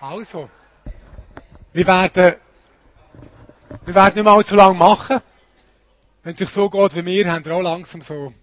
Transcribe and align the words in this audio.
Also, 0.00 0.50
wir 1.72 1.86
werden, 1.86 2.34
wir 3.86 3.94
werden 3.94 4.14
nicht 4.14 4.24
mehr 4.24 4.32
allzu 4.32 4.54
lange 4.54 4.74
machen. 4.74 5.20
Wenn 6.22 6.34
es 6.34 6.38
sich 6.38 6.50
so 6.50 6.68
geht 6.68 6.94
wie 6.94 7.04
wir, 7.06 7.32
haben 7.32 7.44
wir 7.44 7.54
auch 7.54 7.62
langsam 7.62 8.02
so, 8.02 8.34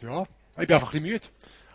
ja, 0.00 0.22
ich 0.60 0.66
bin 0.66 0.74
einfach 0.74 0.88
ein 0.88 1.02
bisschen 1.02 1.02
müde. 1.02 1.26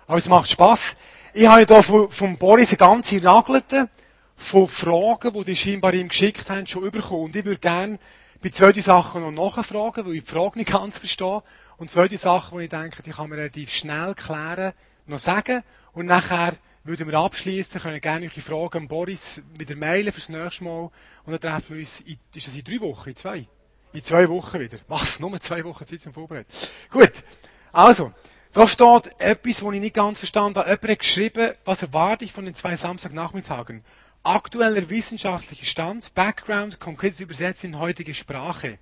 Aber 0.08 0.18
es 0.18 0.30
macht 0.30 0.50
Spass. 0.50 0.96
Ich 1.34 1.46
habe 1.46 1.66
hier 1.66 1.84
von, 1.84 2.10
von 2.10 2.38
Boris 2.38 2.70
eine 2.70 2.78
ganze 2.78 3.18
Nagelte 3.18 3.90
von 4.38 4.68
Fragen, 4.68 5.34
die 5.34 5.44
die 5.44 5.56
scheinbar 5.56 5.94
ihm 5.94 6.08
geschickt 6.08 6.50
haben, 6.50 6.66
schon 6.66 6.84
überkommen. 6.84 7.26
Und 7.26 7.36
ich 7.36 7.44
würde 7.44 7.60
gerne 7.60 8.00
bei 8.42 8.50
zwei 8.50 8.72
Sachen 8.80 9.22
noch 9.22 9.32
nachfragen, 9.32 10.06
weil 10.06 10.16
ich 10.16 10.24
die 10.24 10.32
Frage 10.32 10.60
nicht 10.60 10.72
ganz 10.72 11.00
verstehe. 11.00 11.44
Und 11.76 11.92
zwei 11.92 12.08
Sachen, 12.08 12.60
die 12.60 12.66
ich 12.66 12.70
denke, 12.70 13.04
die 13.04 13.12
kann 13.12 13.30
man 13.30 13.40
relativ 13.40 13.74
schnell 13.74 14.14
klären, 14.16 14.72
noch 15.06 15.20
sagen. 15.20 15.64
Und 15.92 16.06
nachher 16.06 16.54
würden 16.84 17.08
wir 17.08 17.18
abschließen, 17.18 17.82
können 17.82 18.02
gerne 18.02 18.26
eure 18.26 18.42
Fragen 18.42 18.84
an 18.84 18.88
Boris 18.88 19.42
wieder 19.58 19.76
mailen 19.76 20.12
fürs 20.12 20.30
nächste 20.30 20.64
Mal. 20.64 20.92
Und 21.26 21.32
dann 21.32 21.40
treffen 21.40 21.76
wir 21.76 21.80
uns, 21.80 22.02
in, 22.02 22.18
ist 22.36 22.48
das 22.48 22.56
in 22.56 22.64
drei 22.64 22.80
Wochen, 22.82 23.10
in 23.10 23.16
zwei? 23.16 23.48
In 23.94 24.04
zwei 24.04 24.28
Wochen 24.30 24.60
wieder. 24.60 24.80
Was? 24.88 25.20
Nur 25.22 25.40
zwei 25.40 25.64
Wochen 25.64 25.86
Zeit 25.86 26.02
zum 26.02 26.14
Vorbereiten. 26.14 26.52
Gut. 26.92 27.24
Also. 27.72 28.12
Da 28.54 28.68
steht 28.68 29.20
etwas, 29.20 29.64
was 29.64 29.74
ich 29.74 29.80
nicht 29.80 29.96
ganz 29.96 30.20
verstanden 30.20 30.60
habe. 30.60 30.70
Jemand 30.70 30.90
hat 30.90 31.00
geschrieben, 31.00 31.54
was 31.66 31.82
erwarte 31.82 32.24
ich 32.24 32.34
von 32.34 32.46
den 32.46 32.54
zwei 32.54 32.76
Samstagnachmittagen? 32.76 33.84
Aktueller 34.22 34.90
wissenschaftlicher 34.92 35.66
Stand, 35.66 36.14
Background, 36.14 36.80
konkret 36.80 37.20
übersetzt 37.20 37.64
in 37.64 37.80
heutige 37.80 38.14
Sprache. 38.14 38.78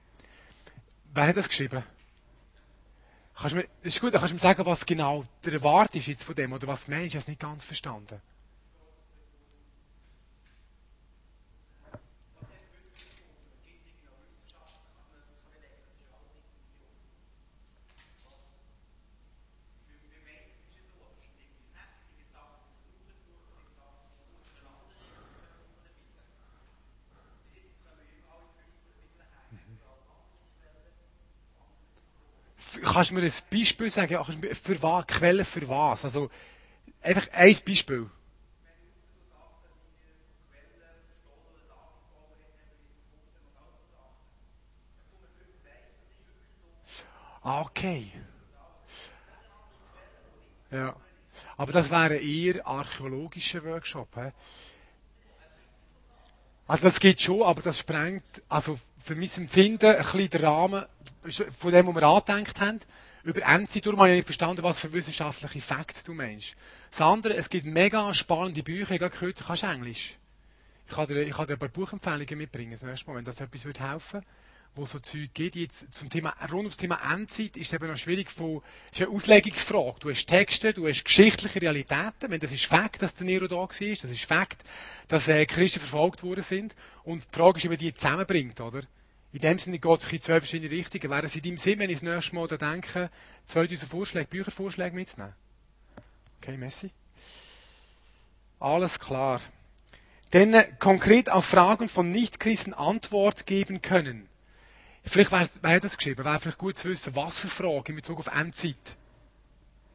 Wer 1.13 1.27
hat 1.27 1.37
das 1.37 1.47
geschrieben? 1.47 1.83
Kannst 3.41 3.53
du 3.53 3.57
mir, 3.57 3.65
ist 3.81 3.99
gut, 3.99 4.13
kannst 4.13 4.29
du 4.29 4.35
mir 4.35 4.39
sagen, 4.39 4.63
was 4.67 4.85
genau 4.85 5.25
der 5.43 5.53
Erwart 5.53 5.95
ist 5.95 6.05
jetzt 6.05 6.23
von 6.23 6.35
dem, 6.35 6.53
oder 6.53 6.67
was 6.67 6.87
meinst 6.87 7.01
du? 7.01 7.07
Ich 7.07 7.13
habe 7.15 7.21
es 7.21 7.27
nicht 7.27 7.39
ganz 7.39 7.63
verstanden. 7.63 8.21
Kannst 32.91 33.11
du 33.11 33.15
mir 33.15 33.21
ein 33.21 33.33
Beispiel 33.51 33.89
sagen? 33.89 34.17
Für 34.53 34.81
was? 34.83 35.07
Quelle 35.07 35.45
für 35.45 35.67
was? 35.67 36.05
Also, 36.05 36.29
einfach 37.01 37.27
ein 37.31 37.55
Beispiel. 37.65 38.09
Ah, 47.43 47.61
okay. 47.61 48.11
Ja. 50.69 50.95
Aber 51.57 51.71
das 51.71 51.89
wäre 51.89 52.17
eher 52.17 52.65
archäologischer 52.67 53.63
Workshop. 53.63 54.15
He? 54.15 54.31
Also 56.67 56.83
das 56.83 56.99
geht 56.99 57.19
schon, 57.19 57.43
aber 57.43 57.61
das 57.61 57.79
sprengt, 57.79 58.23
also 58.47 58.79
für 59.03 59.15
mein 59.15 59.29
Empfinden, 59.35 59.87
ein 59.93 59.97
bisschen 59.97 60.29
den 60.29 60.45
Rahmen 60.45 60.85
von 61.57 61.71
dem, 61.71 61.87
was 61.87 61.95
wir 61.95 62.03
angedenkt 62.03 62.61
haben. 62.61 62.79
Über 63.23 63.43
Endzeit 63.43 63.85
habe 63.85 64.09
ich 64.09 64.15
nicht 64.15 64.25
verstanden, 64.25 64.63
was 64.63 64.79
für 64.79 64.91
wissenschaftliche 64.93 65.61
Facts 65.61 66.03
du 66.03 66.13
meinst. 66.13 66.55
Das 66.89 67.01
andere, 67.01 67.35
es 67.35 67.49
gibt 67.49 67.65
mega 67.65 68.13
spannende 68.13 68.63
Bücher, 68.63 68.95
ich 68.95 69.01
habe 69.01 69.11
gehört, 69.11 69.43
kannst 69.45 69.63
du 69.63 69.67
Englisch. 69.67 70.17
Ich 70.87 70.95
kann 70.95 71.07
dir, 71.07 71.21
ich 71.21 71.31
kann 71.31 71.47
dir 71.47 71.53
ein 71.53 71.59
paar 71.59 71.69
Buchempfehlungen 71.69 72.37
mitbringen, 72.37 72.71
das 72.71 72.81
nächste 72.81 73.09
Mal, 73.09 73.17
wenn 73.17 73.25
das 73.25 73.39
etwas 73.39 73.63
helfen 73.63 74.13
würde 74.13 74.25
wo 74.75 74.85
so 74.85 74.99
Zeug 74.99 75.33
geht. 75.33 75.55
Jetzt 75.55 75.93
zum 75.93 76.09
Thema, 76.09 76.33
rund 76.43 76.63
ums 76.63 76.77
Thema 76.77 76.99
Endzeit 77.13 77.57
ist 77.57 77.67
es 77.67 77.73
eben 77.73 77.87
noch 77.87 77.97
schwierig 77.97 78.29
von, 78.29 78.61
ist 78.91 79.01
eine 79.01 79.11
Auslegungsfrage. 79.11 79.99
Du 79.99 80.09
hast 80.09 80.25
Texte, 80.25 80.73
du 80.73 80.87
hast 80.87 81.03
geschichtliche 81.03 81.61
Realitäten. 81.61 82.29
Wenn 82.29 82.39
das 82.39 82.51
ist 82.51 82.65
Fakt, 82.65 83.01
dass 83.01 83.13
der 83.15 83.25
Nero 83.25 83.47
da 83.47 83.55
war, 83.55 83.67
das 83.67 84.03
ist 84.03 84.25
Fakt, 84.25 84.63
dass 85.07 85.27
äh, 85.27 85.45
Christen 85.45 85.79
verfolgt 85.79 86.23
worden 86.23 86.43
sind. 86.43 86.75
Und 87.03 87.23
die 87.23 87.37
Frage 87.37 87.57
ist, 87.57 87.63
wie 87.65 87.69
man 87.69 87.77
die 87.77 87.93
zusammenbringt, 87.93 88.61
oder? 88.61 88.83
In 89.33 89.39
dem 89.39 89.57
Sinne 89.59 89.79
geht 89.79 89.99
es 89.99 90.11
in 90.11 90.21
zwei 90.21 90.39
verschiedene 90.39 90.71
Richtungen. 90.71 91.09
Wäre 91.09 91.25
es 91.25 91.35
in 91.35 91.41
deinem 91.41 91.57
Sinn, 91.57 91.79
wenn 91.79 91.89
ich 91.89 91.99
das 91.99 92.09
nächste 92.09 92.35
Mal 92.35 92.47
da 92.47 92.57
denke, 92.57 93.09
zwei 93.45 93.65
dieser 93.65 93.87
Vorschläge, 93.87 94.27
Büchervorschläge 94.27 94.93
mitzunehmen? 94.93 95.33
Okay, 96.41 96.57
merci. 96.57 96.91
Alles 98.59 98.99
klar. 98.99 99.41
Denn 100.33 100.53
äh, 100.53 100.65
konkret 100.79 101.29
auf 101.29 101.45
Fragen 101.45 101.87
von 101.89 102.11
Nichtchristen 102.11 102.73
Antwort 102.73 103.45
geben 103.45 103.81
können. 103.81 104.27
Vielleicht 105.03 105.31
wäre 105.31 105.49
wär 105.61 105.79
das 105.79 105.97
geschrieben, 105.97 106.23
wäre 106.23 106.39
vielleicht 106.39 106.57
gut 106.57 106.77
zu 106.77 106.89
wissen, 106.89 107.15
was 107.15 107.39
für 107.39 107.47
Fragen 107.47 107.87
in 107.87 107.95
Bezug 107.95 108.19
auf 108.19 108.27
Endzeit. 108.27 108.97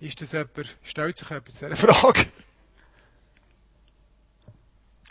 Ist 0.01 0.21
das 0.21 0.33
jemand, 0.33 0.77
stellt 0.83 1.17
sich 1.17 1.29
jemand 1.29 1.53
zu 1.53 1.69
dieser 1.69 1.77
Frage? 1.95 2.27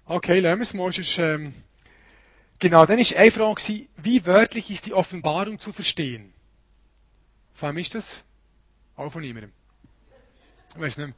Okay, 0.05 0.39
lassen 0.39 0.59
wir 0.59 0.63
es 0.63 0.73
mal. 0.73 0.91
Sonst, 0.91 1.17
ähm, 1.17 1.53
genau, 2.59 2.85
dann 2.85 2.99
war 2.99 3.17
eine 3.17 3.31
Frage, 3.31 3.87
wie 3.97 4.25
wörtlich 4.25 4.71
ist 4.71 4.85
die 4.85 4.93
Offenbarung 4.93 5.59
zu 5.59 5.71
verstehen? 5.71 6.33
Von 7.53 7.69
wem 7.69 7.77
ist 7.77 7.95
das? 7.95 8.23
Auch 8.95 9.09
von 9.09 9.21
niemandem. 9.21 9.51
Ich 10.69 10.79
weiß 10.79 10.97
nicht 10.97 11.07
mehr. 11.07 11.15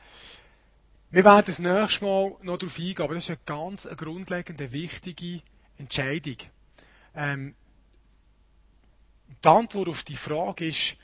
Wir 1.09 1.23
werden 1.23 1.45
das 1.47 1.59
nächste 1.59 2.03
Mal 2.03 2.35
noch 2.41 2.57
darauf 2.57 2.77
eingehen, 2.77 3.01
aber 3.01 3.15
das 3.15 3.23
ist 3.23 3.29
eine 3.29 3.39
ganz 3.45 3.85
eine 3.85 3.95
grundlegende, 3.95 4.71
wichtige 4.71 5.41
Entscheidung. 5.77 6.35
Ähm, 7.15 7.55
die 9.43 9.47
Antwort 9.47 9.89
auf 9.89 10.03
die 10.03 10.15
Frage 10.15 10.67
ist, 10.67 10.97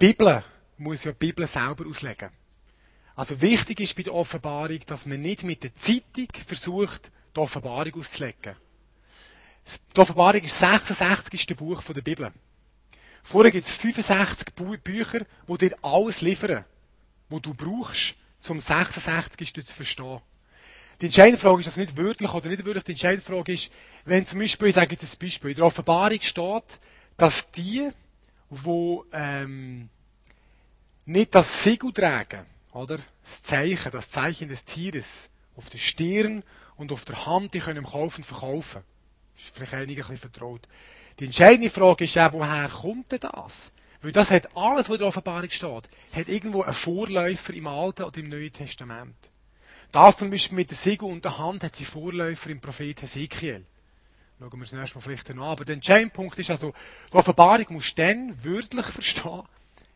die 0.00 0.06
Bibel 0.06 0.44
muss 0.76 1.04
ja 1.04 1.12
die 1.12 1.18
Bibel 1.18 1.46
selber 1.46 1.86
auslegen. 1.86 2.30
Also 3.16 3.40
wichtig 3.40 3.80
ist 3.80 3.96
bei 3.96 4.02
der 4.02 4.14
Offenbarung, 4.14 4.80
dass 4.86 5.06
man 5.06 5.20
nicht 5.20 5.42
mit 5.42 5.62
der 5.62 5.74
Zeitung 5.74 6.28
versucht, 6.46 7.10
die 7.34 7.40
Offenbarung 7.40 7.94
auszulegen. 7.94 8.56
Die 9.94 10.00
Offenbarung 10.00 10.42
ist 10.42 10.60
das 10.60 10.86
66. 10.86 11.56
Buch 11.56 11.82
der 11.82 12.00
Bibel. 12.02 12.32
Vorher 13.22 13.52
gibt 13.52 13.66
es 13.66 13.74
65 13.74 14.54
Bücher, 14.54 15.20
die 15.48 15.58
dir 15.58 15.76
alles 15.82 16.20
liefern, 16.22 16.64
was 17.28 17.42
du 17.42 17.54
brauchst, 17.54 18.14
um 18.48 18.60
66. 18.60 19.52
zu 19.54 19.74
verstehen. 19.74 20.20
Die 21.00 21.06
entscheidende 21.06 21.38
Frage 21.38 21.60
ist 21.60 21.66
das 21.66 21.76
nicht 21.76 21.96
wörtlich 21.96 22.32
oder 22.32 22.48
nicht 22.48 22.64
wörtlich. 22.64 22.84
Die 22.84 22.92
entscheidende 22.92 23.24
Frage 23.24 23.52
ist, 23.52 23.70
wenn 24.04 24.26
zum 24.26 24.38
Beispiel, 24.38 24.68
ich 24.68 24.74
sage 24.74 24.92
jetzt 24.92 25.04
ein 25.04 25.18
Beispiel, 25.18 25.50
in 25.50 25.56
der 25.56 25.66
Offenbarung 25.66 26.20
steht, 26.20 26.78
dass 27.16 27.50
die, 27.52 27.90
wo 28.48 29.04
ähm, 29.12 29.88
nicht 31.04 31.34
das 31.34 31.62
Siegel 31.62 31.92
tragen, 31.92 32.46
oder 32.72 32.98
das 33.24 33.42
Zeichen, 33.42 33.90
das 33.92 34.10
Zeichen 34.10 34.48
des 34.48 34.64
Tieres 34.64 35.28
auf 35.56 35.68
der 35.70 35.78
Stirn 35.78 36.42
und 36.76 36.92
auf 36.92 37.04
der 37.04 37.26
Hand, 37.26 37.54
die 37.54 37.60
können 37.60 37.78
im 37.78 37.86
Kaufen 37.86 38.24
verkaufen. 38.24 38.82
Das 39.34 39.44
ist 39.44 39.54
vielleicht 39.54 39.74
einigen 39.74 40.02
ein 40.02 40.08
bisschen 40.08 40.30
vertraut. 40.30 40.68
Die 41.18 41.26
entscheidende 41.26 41.70
Frage 41.70 42.04
ist 42.04 42.14
ja, 42.14 42.32
woher 42.32 42.68
kommt 42.68 43.12
denn 43.12 43.20
das? 43.20 43.72
Weil 44.02 44.12
das 44.12 44.30
hat 44.30 44.56
alles, 44.56 44.88
was 44.88 44.94
in 44.94 44.98
der 44.98 45.08
Offenbarung 45.08 45.50
steht, 45.50 45.88
hat 46.12 46.28
irgendwo 46.28 46.62
einen 46.62 46.72
Vorläufer 46.72 47.52
im 47.52 47.66
Alten 47.66 48.04
oder 48.04 48.18
im 48.18 48.28
Neuen 48.30 48.52
Testament. 48.52 49.16
Das 49.92 50.16
zum 50.16 50.30
Beispiel 50.30 50.56
mit 50.56 50.70
der 50.70 50.76
Siegel 50.76 51.10
und 51.10 51.24
der 51.24 51.36
Hand 51.36 51.64
hat 51.64 51.74
sie 51.74 51.84
Vorläufer 51.84 52.48
im 52.50 52.60
Prophet 52.60 53.02
Hesekiel. 53.02 53.66
Schauen 54.38 54.52
wir 54.52 54.60
uns 54.60 54.72
nächstes 54.72 54.94
Mal 54.94 55.00
vielleicht 55.02 55.30
an. 55.30 55.40
Aber 55.40 55.64
der 55.66 55.74
entscheidende 55.74 56.14
Punkt 56.14 56.38
ist 56.38 56.50
also, 56.50 56.72
die 57.12 57.16
Offenbarung 57.16 57.66
musst 57.70 57.98
du 57.98 58.02
dann 58.02 58.42
wörtlich 58.42 58.86
verstehen, 58.86 59.42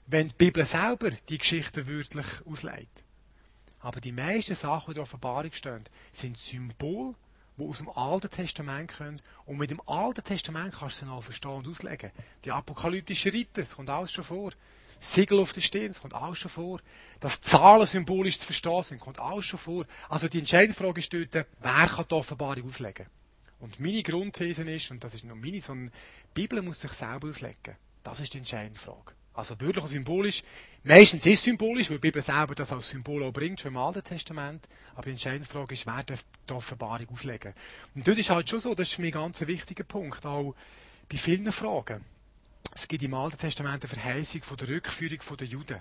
wenn 0.06 0.28
die 0.28 0.34
Bibel 0.34 0.65
selber 0.66 1.11
die 1.11 1.39
Geschichte 1.39 1.87
wörtlich 1.89 2.27
auslegt. 2.45 3.05
Aber 3.81 4.01
die 4.01 4.12
meisten 4.12 4.54
Sachen, 4.54 4.86
die 4.86 4.91
in 4.91 4.95
der 4.97 5.03
Offenbarung 5.04 5.53
stehen, 5.53 5.84
sind 6.13 6.36
Symbole, 6.36 7.15
die 7.56 7.65
aus 7.65 7.78
dem 7.78 7.89
Alten 7.91 8.30
Testament 8.30 8.92
kommen. 8.97 9.22
Und 9.47 9.59
mit 9.59 9.71
dem 9.71 9.80
Alten 9.86 10.24
Testament 10.24 10.74
kannst 10.74 11.01
du 11.01 11.06
sie 11.06 11.10
auch 11.10 11.22
verstehen 11.22 11.53
und 11.53 11.68
auslegen. 11.68 12.10
Die 12.45 12.53
apokalyptischen 12.53 13.33
Ritter, 13.33 13.62
das 13.62 13.74
kommt 13.74 13.91
alles 13.91 14.12
schon 14.12 14.24
vor. 14.24 14.53
Siegel 14.98 15.41
auf 15.41 15.53
der 15.53 15.60
Stirn, 15.60 15.89
das 15.89 16.01
kommt 16.01 16.15
alles 16.15 16.39
schon 16.39 16.51
vor. 16.51 16.80
Dass 17.21 17.41
Zahlen 17.41 17.86
symbolisch 17.86 18.39
zu 18.39 18.47
verstehen 18.47 18.83
sind, 18.83 19.01
kommt 19.01 19.18
alles 19.18 19.45
schon 19.45 19.59
vor. 19.59 19.84
Also 20.09 20.28
die 20.28 20.39
entscheidende 20.39 20.74
Frage 20.74 21.01
ist 21.01 21.12
dort, 21.12 21.47
wer 21.60 21.86
kann 21.86 22.04
die 22.10 22.15
Offenbarung 22.15 22.66
auslegen? 22.66 23.06
Und 23.60 23.80
meine 23.80 24.03
Grundthese 24.03 24.62
ist, 24.71 24.91
und 24.91 25.03
das 25.03 25.15
ist 25.15 25.24
nur 25.24 25.36
meine, 25.36 25.60
sondern 25.60 25.91
die 25.91 26.41
Bibel 26.42 26.60
muss 26.62 26.80
sich 26.80 26.92
selber 26.92 27.28
auslegen. 27.28 27.77
Das 28.03 28.21
ist 28.21 28.34
die 28.34 28.39
entscheidende 28.39 28.78
Frage. 28.78 29.15
Also 29.34 29.60
wirklich 29.60 29.83
und 29.83 29.91
symbolisch. 29.91 30.42
Meistens 30.84 31.27
ist 31.27 31.41
es 31.41 31.45
symbolisch, 31.45 31.91
weil 31.91 31.97
die 31.97 32.03
Bibel 32.03 32.22
selber 32.22 32.54
das 32.54 32.72
als 32.72 32.89
Symbol 32.89 33.25
auch 33.25 33.33
bringt, 33.33 33.60
schon 33.60 33.72
im 33.72 33.78
Alten 33.78 34.04
Testament. 34.04 34.69
Aber 34.95 35.03
die 35.03 35.10
entscheidende 35.10 35.48
Frage 35.48 35.75
ist, 35.75 35.86
wer 35.86 36.04
darf 36.04 36.25
die 36.48 36.53
Offenbarung 36.53 37.09
auslegen? 37.10 37.53
Und 37.97 38.07
dort 38.07 38.19
ist 38.19 38.31
halt 38.31 38.48
schon 38.48 38.60
so, 38.60 38.75
das 38.75 38.92
ist 38.92 38.98
ein 39.01 39.10
ganz 39.10 39.41
wichtiger 39.41 39.83
Punkt, 39.83 40.25
auch 40.25 40.54
bei 41.09 41.16
vielen 41.16 41.51
Fragen. 41.51 42.04
Es 42.72 42.86
gibt 42.86 43.03
im 43.03 43.15
Alten 43.15 43.39
Testament 43.39 43.84
eine 43.84 43.89
Verheißung 43.89 44.42
von 44.42 44.57
der 44.57 44.69
Rückführung 44.69 45.19
der 45.36 45.47
Juden. 45.47 45.81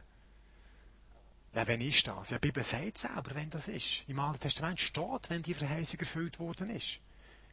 Ja, 1.56 1.68
wenn 1.68 1.82
ist 1.82 2.08
das? 2.08 2.32
Ja, 2.32 2.40
die 2.40 2.48
Bibel 2.48 2.64
sagt 2.64 2.98
selber, 2.98 3.36
wenn 3.36 3.52
das 3.52 3.68
ist. 3.68 4.04
Im 4.08 4.20
Alten 4.20 4.40
Testament 4.40 4.80
steht, 4.80 5.30
wenn 5.30 5.44
die 5.44 5.54
Verheißung 5.54 6.00
erfüllt 6.00 6.40
worden 6.40 6.72
ist. 6.72 7.00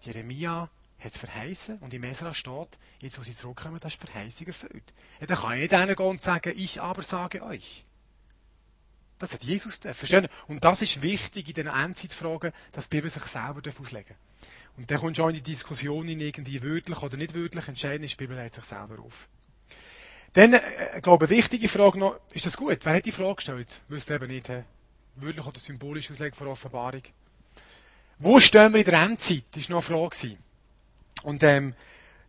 Jeremia 0.00 0.70
hat 1.00 1.12
es 1.12 1.18
verheißen 1.18 1.78
und 1.78 1.94
im 1.94 2.04
Esra 2.04 2.34
steht, 2.34 2.78
jetzt 3.00 3.18
wo 3.18 3.22
sie 3.22 3.34
zurückkommen, 3.34 3.78
das 3.80 3.94
ist 3.94 4.00
Verheißung 4.00 4.46
erfüllt. 4.46 4.92
Ja, 5.20 5.26
dann 5.26 5.38
kann 5.38 5.54
ich 5.54 5.60
nicht 5.60 5.72
denen 5.72 5.96
gehen 5.96 6.06
und 6.06 6.22
sagen, 6.22 6.52
ich 6.56 6.80
aber 6.80 7.02
sage 7.02 7.42
euch. 7.42 7.84
Das 9.18 9.34
hat 9.34 9.42
Jesus 9.42 9.78
Verstehen? 9.78 10.28
Und 10.48 10.64
das 10.64 10.80
ist 10.80 11.02
wichtig 11.02 11.48
in 11.48 11.54
den 11.54 11.66
Endzeitfragen, 11.66 12.52
dass 12.72 12.88
die 12.88 12.96
Bibel 12.96 13.10
sich 13.10 13.22
selber 13.24 13.60
auslegen 13.60 14.16
darf. 14.16 14.16
Und 14.76 14.90
dann 14.90 14.98
kommt 14.98 15.16
schon 15.16 15.30
in 15.30 15.36
die 15.36 15.42
Diskussion 15.42 16.08
in 16.08 16.20
irgendwie 16.20 16.62
wörtlich 16.62 17.02
oder 17.02 17.16
nicht 17.18 17.34
wörtlich. 17.34 17.68
Entscheidend 17.68 18.06
ist, 18.06 18.12
die 18.12 18.24
Bibel 18.24 18.36
lädt 18.36 18.54
sich 18.54 18.64
selber 18.64 18.98
auf. 18.98 19.28
Dann, 20.32 20.54
äh, 20.54 20.60
ich 20.96 21.02
glaube, 21.02 21.26
eine 21.26 21.36
wichtige 21.36 21.68
Frage 21.68 21.98
noch, 21.98 22.20
ist 22.32 22.46
das 22.46 22.56
gut? 22.56 22.78
Wer 22.82 22.94
hat 22.94 23.04
die 23.04 23.12
Frage 23.12 23.36
gestellt? 23.36 23.80
Wüsste 23.88 24.14
eben 24.14 24.28
nicht, 24.28 24.48
he? 24.48 24.62
wörtlich 25.16 25.46
oder 25.46 25.58
symbolisch 25.58 26.10
auslegen 26.10 26.34
von 26.34 26.48
Offenbarung. 26.48 27.02
Wo 28.18 28.38
stehen 28.38 28.72
wir 28.72 28.80
in 28.80 28.86
der 28.86 29.02
Endzeit? 29.02 29.44
Das 29.52 29.68
war 29.68 29.76
noch 29.76 29.88
eine 29.88 30.10
Frage. 30.10 30.38
Und, 31.22 31.42
ähm, 31.42 31.74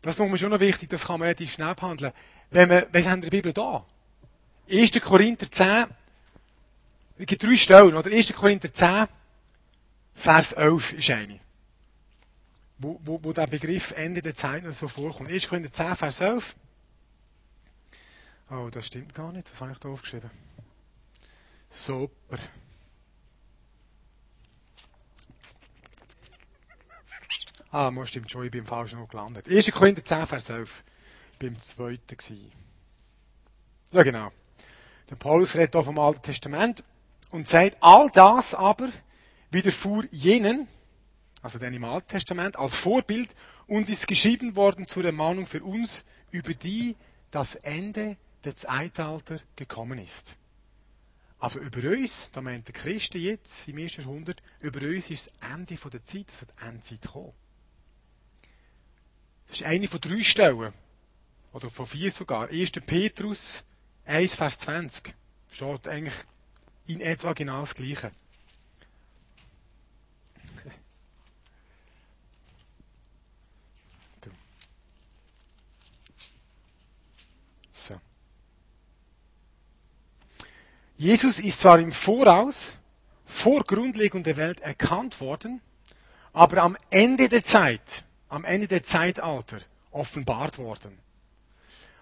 das 0.02 0.18
ist 0.18 0.20
mir 0.20 0.38
schon 0.38 0.50
noch 0.50 0.60
wichtig, 0.60 0.90
das 0.90 1.06
kann 1.06 1.20
man 1.20 1.28
relativ 1.28 1.54
schnell 1.54 1.76
behandeln. 1.76 2.12
Wenn 2.50 2.70
wir, 2.70 2.88
was 2.92 3.08
haben 3.08 3.22
wir 3.22 3.28
in 3.28 3.30
der 3.30 3.30
Bibel 3.30 3.54
da? 3.54 3.86
1. 4.70 4.92
Korinther 5.02 5.50
10, 5.50 5.86
es 7.18 7.26
gibt 7.26 7.44
drei 7.44 7.56
Stellen, 7.56 7.96
oder? 7.96 8.10
1. 8.10 8.34
Korinther 8.34 8.74
10, 8.74 9.08
Vers 10.16 10.54
11 10.54 10.94
ist 10.94 11.12
eine. 11.12 11.40
Wo, 12.78 13.00
wo, 13.04 13.20
wo 13.24 13.32
der 13.32 13.48
Begriff 13.48 13.92
Ende 13.92 14.22
der 14.22 14.36
Zeit 14.36 14.64
so 14.74 14.88
vorkommt. 14.88 15.30
1. 15.30 15.48
Korinther 15.48 15.72
10, 15.72 15.96
Vers 15.96 16.20
11. 16.20 16.56
Oh, 18.50 18.70
das 18.70 18.88
stimmt 18.88 19.14
gar 19.14 19.32
nicht. 19.32 19.50
Was 19.52 19.62
habe 19.62 19.72
ich 19.72 19.80
da 19.80 19.90
aufgeschrieben? 19.90 20.30
Super. 21.70 22.38
Ah, 27.74 27.90
muss 27.90 28.10
stimmt 28.10 28.30
schon, 28.30 28.44
ich 28.44 28.52
bin 28.52 28.66
falsch 28.66 28.92
noch 28.92 29.08
gelandet. 29.08 29.48
1. 29.48 29.72
Korinther 29.72 30.04
10, 30.04 30.28
Vers 30.28 30.50
11. 30.50 30.84
Beim 31.40 31.60
zweiten 31.62 32.18
gewesen. 32.18 32.52
Ja, 33.94 34.04
genau. 34.04 34.34
Der 35.10 35.16
Paulus 35.16 35.56
redet 35.56 35.74
hier 35.74 35.84
vom 35.84 35.98
Alten 35.98 36.22
Testament 36.22 36.84
und 37.32 37.48
sagt, 37.48 37.78
all 37.80 38.10
das 38.10 38.54
aber 38.54 38.90
widerfuhr 39.52 40.04
jenen, 40.12 40.68
also 41.42 41.60
den 41.60 41.74
im 41.74 41.86
Alten 41.86 42.10
Testament, 42.10 42.58
als 42.58 42.76
Vorbild 42.76 43.34
und 43.68 43.90
ist 43.90 44.06
geschrieben 44.06 44.58
worden 44.58 44.90
zur 44.90 45.06
Ermahnung 45.06 45.46
für 45.46 45.64
uns, 45.64 46.04
über 46.30 46.54
die 46.54 46.98
das 47.32 47.56
Ende 47.56 48.18
des 48.44 48.56
Zeitalters 48.56 49.42
gekommen 49.56 49.98
ist. 50.00 50.36
Also 51.40 51.60
über 51.60 51.90
uns, 51.90 52.32
da 52.34 52.42
meint 52.42 52.68
der 52.68 52.74
Christen 52.74 53.22
jetzt 53.22 53.66
im 53.70 53.78
ersten 53.78 54.02
Jahrhundert, 54.02 54.44
über 54.60 54.82
uns 54.86 55.10
ist 55.10 55.32
das 55.40 55.52
Ende 55.52 55.76
der 55.76 56.04
Zeit, 56.04 56.26
die 56.28 56.66
Endzeit 56.66 57.02
gekommen. 57.02 57.34
Das 59.52 59.60
ist 59.60 59.68
eine 59.68 59.86
von 59.86 60.00
drei 60.00 60.24
Stellen, 60.24 60.74
oder 61.52 61.70
von 61.70 61.86
vier 61.86 62.10
sogar. 62.10 62.48
1. 62.48 62.72
Petrus 62.86 63.66
1, 64.06 64.36
Vers 64.36 64.60
20 64.60 65.14
steht 65.52 65.90
eigentlich 65.90 66.16
in 66.88 67.02
etwa 67.02 67.34
genau 67.34 67.60
das 67.60 67.76
Gleiche. 67.76 68.14
So. 77.74 78.00
Jesus 80.96 81.40
ist 81.40 81.60
zwar 81.60 81.78
im 81.80 81.92
Voraus, 81.92 82.78
vor 83.26 83.66
Grundlegung 83.66 84.24
der 84.24 84.38
Welt 84.38 84.62
erkannt 84.62 85.20
worden, 85.20 85.60
aber 86.32 86.64
am 86.64 86.78
Ende 86.90 87.28
der 87.28 87.44
Zeit, 87.44 88.06
am 88.32 88.46
Ende 88.46 88.68
der 88.68 88.82
Zeitalter 88.82 89.60
offenbart 89.92 90.58
worden. 90.58 90.98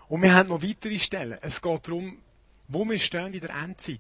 Und 0.08 0.22
wir 0.22 0.34
haben 0.34 0.50
noch 0.50 0.62
weitere 0.62 1.00
Stellen. 1.00 1.40
Es 1.42 1.60
geht 1.60 1.88
darum, 1.88 2.22
wo 2.68 2.88
wir 2.88 3.00
stehen 3.00 3.34
in 3.34 3.42
der 3.42 3.50
Endzeit. 3.50 4.00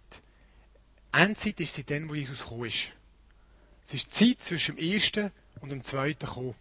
Endzeit 1.11 1.59
ist 1.59 1.73
seitdem, 1.73 2.07
wo 2.07 2.13
Jesus 2.13 2.43
gekommen 2.43 2.65
ist. 2.65 2.89
Es 3.85 3.95
ist 3.95 4.05
die 4.05 4.35
Zeit 4.37 4.45
zwischen 4.45 4.75
dem 4.75 4.91
ersten 4.91 5.31
und 5.59 5.69
dem 5.69 5.81
zweiten 5.81 6.27
Kommen. 6.27 6.53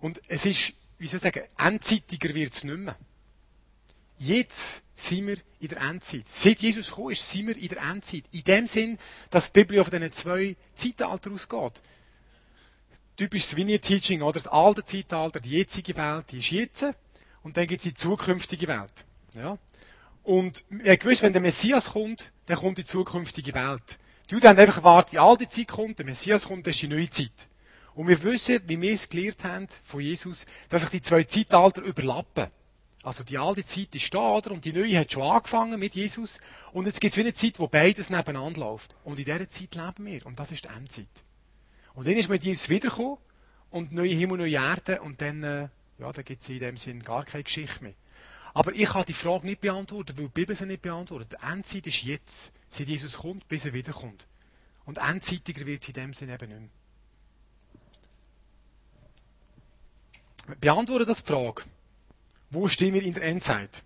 Und 0.00 0.22
es 0.28 0.46
ist, 0.46 0.72
wie 0.96 1.08
soll 1.08 1.18
ich 1.18 1.22
sagen, 1.22 1.44
endzeitiger 1.58 2.34
wird 2.34 2.54
es 2.54 2.64
nicht 2.64 2.78
mehr. 2.78 2.96
Jetzt 4.18 4.82
sind 4.94 5.26
wir 5.26 5.36
in 5.60 5.68
der 5.68 5.82
Endzeit. 5.82 6.26
Seit 6.26 6.60
Jesus 6.60 6.88
gekommen 6.88 7.10
ist, 7.10 7.30
sind 7.30 7.48
wir 7.48 7.56
in 7.58 7.68
der 7.68 7.82
Endzeit. 7.82 8.24
In 8.30 8.44
dem 8.44 8.66
Sinn, 8.66 8.98
dass 9.28 9.52
die 9.52 9.62
Bibel 9.62 9.84
von 9.84 9.90
diesen 9.90 10.12
zwei 10.12 10.56
Zeitaltern 10.74 11.34
ausgeht. 11.34 11.82
Typisches 13.16 13.56
Vineyard-Teaching, 13.56 14.22
oder? 14.22 14.34
Das 14.34 14.46
alte 14.46 14.84
Zeitalter, 14.84 15.40
die 15.40 15.50
jetzige 15.50 15.96
Welt, 15.96 16.26
die 16.30 16.38
ist 16.38 16.50
jetzt. 16.50 16.84
Und 17.42 17.56
dann 17.56 17.66
gibt 17.66 17.80
es 17.80 17.84
die 17.84 17.94
zukünftige 17.94 18.66
Welt. 18.66 19.04
Ja? 19.34 19.58
Und 20.22 20.64
wir 20.70 20.96
gewusst, 20.96 21.22
wenn 21.22 21.32
der 21.32 21.42
Messias 21.42 21.90
kommt, 21.90 22.32
dann 22.46 22.56
kommt 22.56 22.78
die 22.78 22.84
zukünftige 22.84 23.54
Welt. 23.54 23.98
Die 24.28 24.34
Juden 24.34 24.48
haben 24.48 24.58
einfach 24.58 24.76
gewartet, 24.76 25.12
die 25.12 25.18
alte 25.18 25.48
Zeit 25.48 25.68
kommt, 25.68 25.98
der 25.98 26.06
Messias 26.06 26.46
kommt, 26.46 26.66
das 26.66 26.74
ist 26.74 26.82
die 26.82 26.88
neue 26.88 27.10
Zeit. 27.10 27.48
Und 27.94 28.08
wir 28.08 28.22
wissen, 28.22 28.60
wie 28.66 28.80
wir 28.80 28.92
es 28.92 29.08
gelernt 29.08 29.44
haben 29.44 29.68
von 29.84 30.00
Jesus, 30.00 30.46
dass 30.68 30.80
sich 30.80 30.90
die 30.90 31.02
zwei 31.02 31.24
Zeitalter 31.24 31.82
überlappen. 31.82 32.48
Also 33.04 33.22
die 33.22 33.36
alte 33.36 33.64
Zeit 33.64 33.94
ist 33.94 34.12
da, 34.14 34.36
oder? 34.36 34.50
Und 34.50 34.64
die 34.64 34.72
neue 34.72 34.98
hat 34.98 35.12
schon 35.12 35.22
angefangen 35.22 35.78
mit 35.78 35.94
Jesus. 35.94 36.38
Und 36.72 36.86
jetzt 36.86 37.02
gibt 37.02 37.12
es 37.12 37.16
wie 37.18 37.20
eine 37.20 37.34
Zeit, 37.34 37.58
wo 37.58 37.68
beides 37.68 38.08
nebeneinander 38.08 38.60
läuft. 38.60 38.94
Und 39.04 39.18
in 39.18 39.26
dieser 39.26 39.48
Zeit 39.48 39.74
leben 39.74 40.06
wir. 40.06 40.24
Und 40.24 40.40
das 40.40 40.50
ist 40.50 40.64
die 40.64 40.68
Endzeit. 40.68 41.06
Und 41.94 42.06
dann 42.06 42.14
ist 42.14 42.28
mit 42.28 42.44
Jesus 42.44 42.68
wiedergekommen. 42.68 43.18
Und 43.70 43.92
neue 43.92 44.10
Himmel, 44.10 44.38
neue 44.38 44.54
Erde. 44.54 45.00
Und 45.00 45.20
dann, 45.20 45.42
äh, 45.42 45.68
ja, 45.98 46.12
da 46.12 46.22
gibt 46.22 46.42
es 46.42 46.48
in 46.48 46.60
dem 46.60 46.76
Sinn 46.76 47.02
gar 47.02 47.24
keine 47.24 47.44
Geschichte 47.44 47.82
mehr. 47.82 47.94
Aber 48.52 48.72
ich 48.72 48.88
kann 48.88 49.04
die 49.06 49.12
Frage 49.12 49.46
nicht 49.46 49.60
beantworten, 49.60 50.16
weil 50.16 50.26
die 50.26 50.32
Bibel 50.32 50.54
sie 50.54 50.66
nicht 50.66 50.82
beantwortet. 50.82 51.32
Die 51.32 51.44
Endzeit 51.44 51.86
ist 51.88 52.02
jetzt, 52.02 52.52
seit 52.68 52.86
Jesus 52.86 53.18
kommt, 53.18 53.48
bis 53.48 53.64
er 53.64 53.72
wiederkommt. 53.72 54.26
Und 54.84 54.98
endzeitiger 54.98 55.66
wird 55.66 55.82
es 55.82 55.88
in 55.88 55.94
dem 55.94 56.14
Sinne 56.14 56.34
eben 56.34 56.48
nicht 56.48 56.60
mehr. 60.46 60.56
Beantworte 60.60 61.06
das 61.06 61.24
die 61.24 61.32
Frage. 61.32 61.62
Wo 62.50 62.68
stehen 62.68 62.94
wir 62.94 63.02
in 63.02 63.14
der 63.14 63.24
Endzeit? 63.24 63.82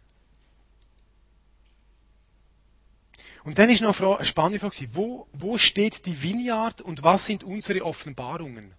Und 3.49 3.59
dann 3.59 3.71
ist 3.71 3.81
noch 3.81 3.99
eine 3.99 4.27
spannende 4.27 4.61
Frage. 4.61 4.95
Wo, 4.95 5.27
wo 5.33 5.56
steht 5.56 6.05
die 6.05 6.23
Vineyard 6.23 6.83
und 6.83 7.03
was 7.03 7.25
sind 7.25 7.43
unsere 7.43 7.82
Offenbarungen? 7.82 8.75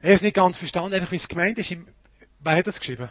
Er 0.00 0.14
ist 0.14 0.22
nicht 0.22 0.34
ganz 0.36 0.56
verstanden, 0.56 0.94
einfach 0.94 1.10
wie 1.10 1.16
es 1.16 1.26
gemeint 1.26 1.58
ist. 1.58 1.74
Wer 2.38 2.56
hat 2.56 2.68
das 2.68 2.78
geschrieben? 2.78 3.10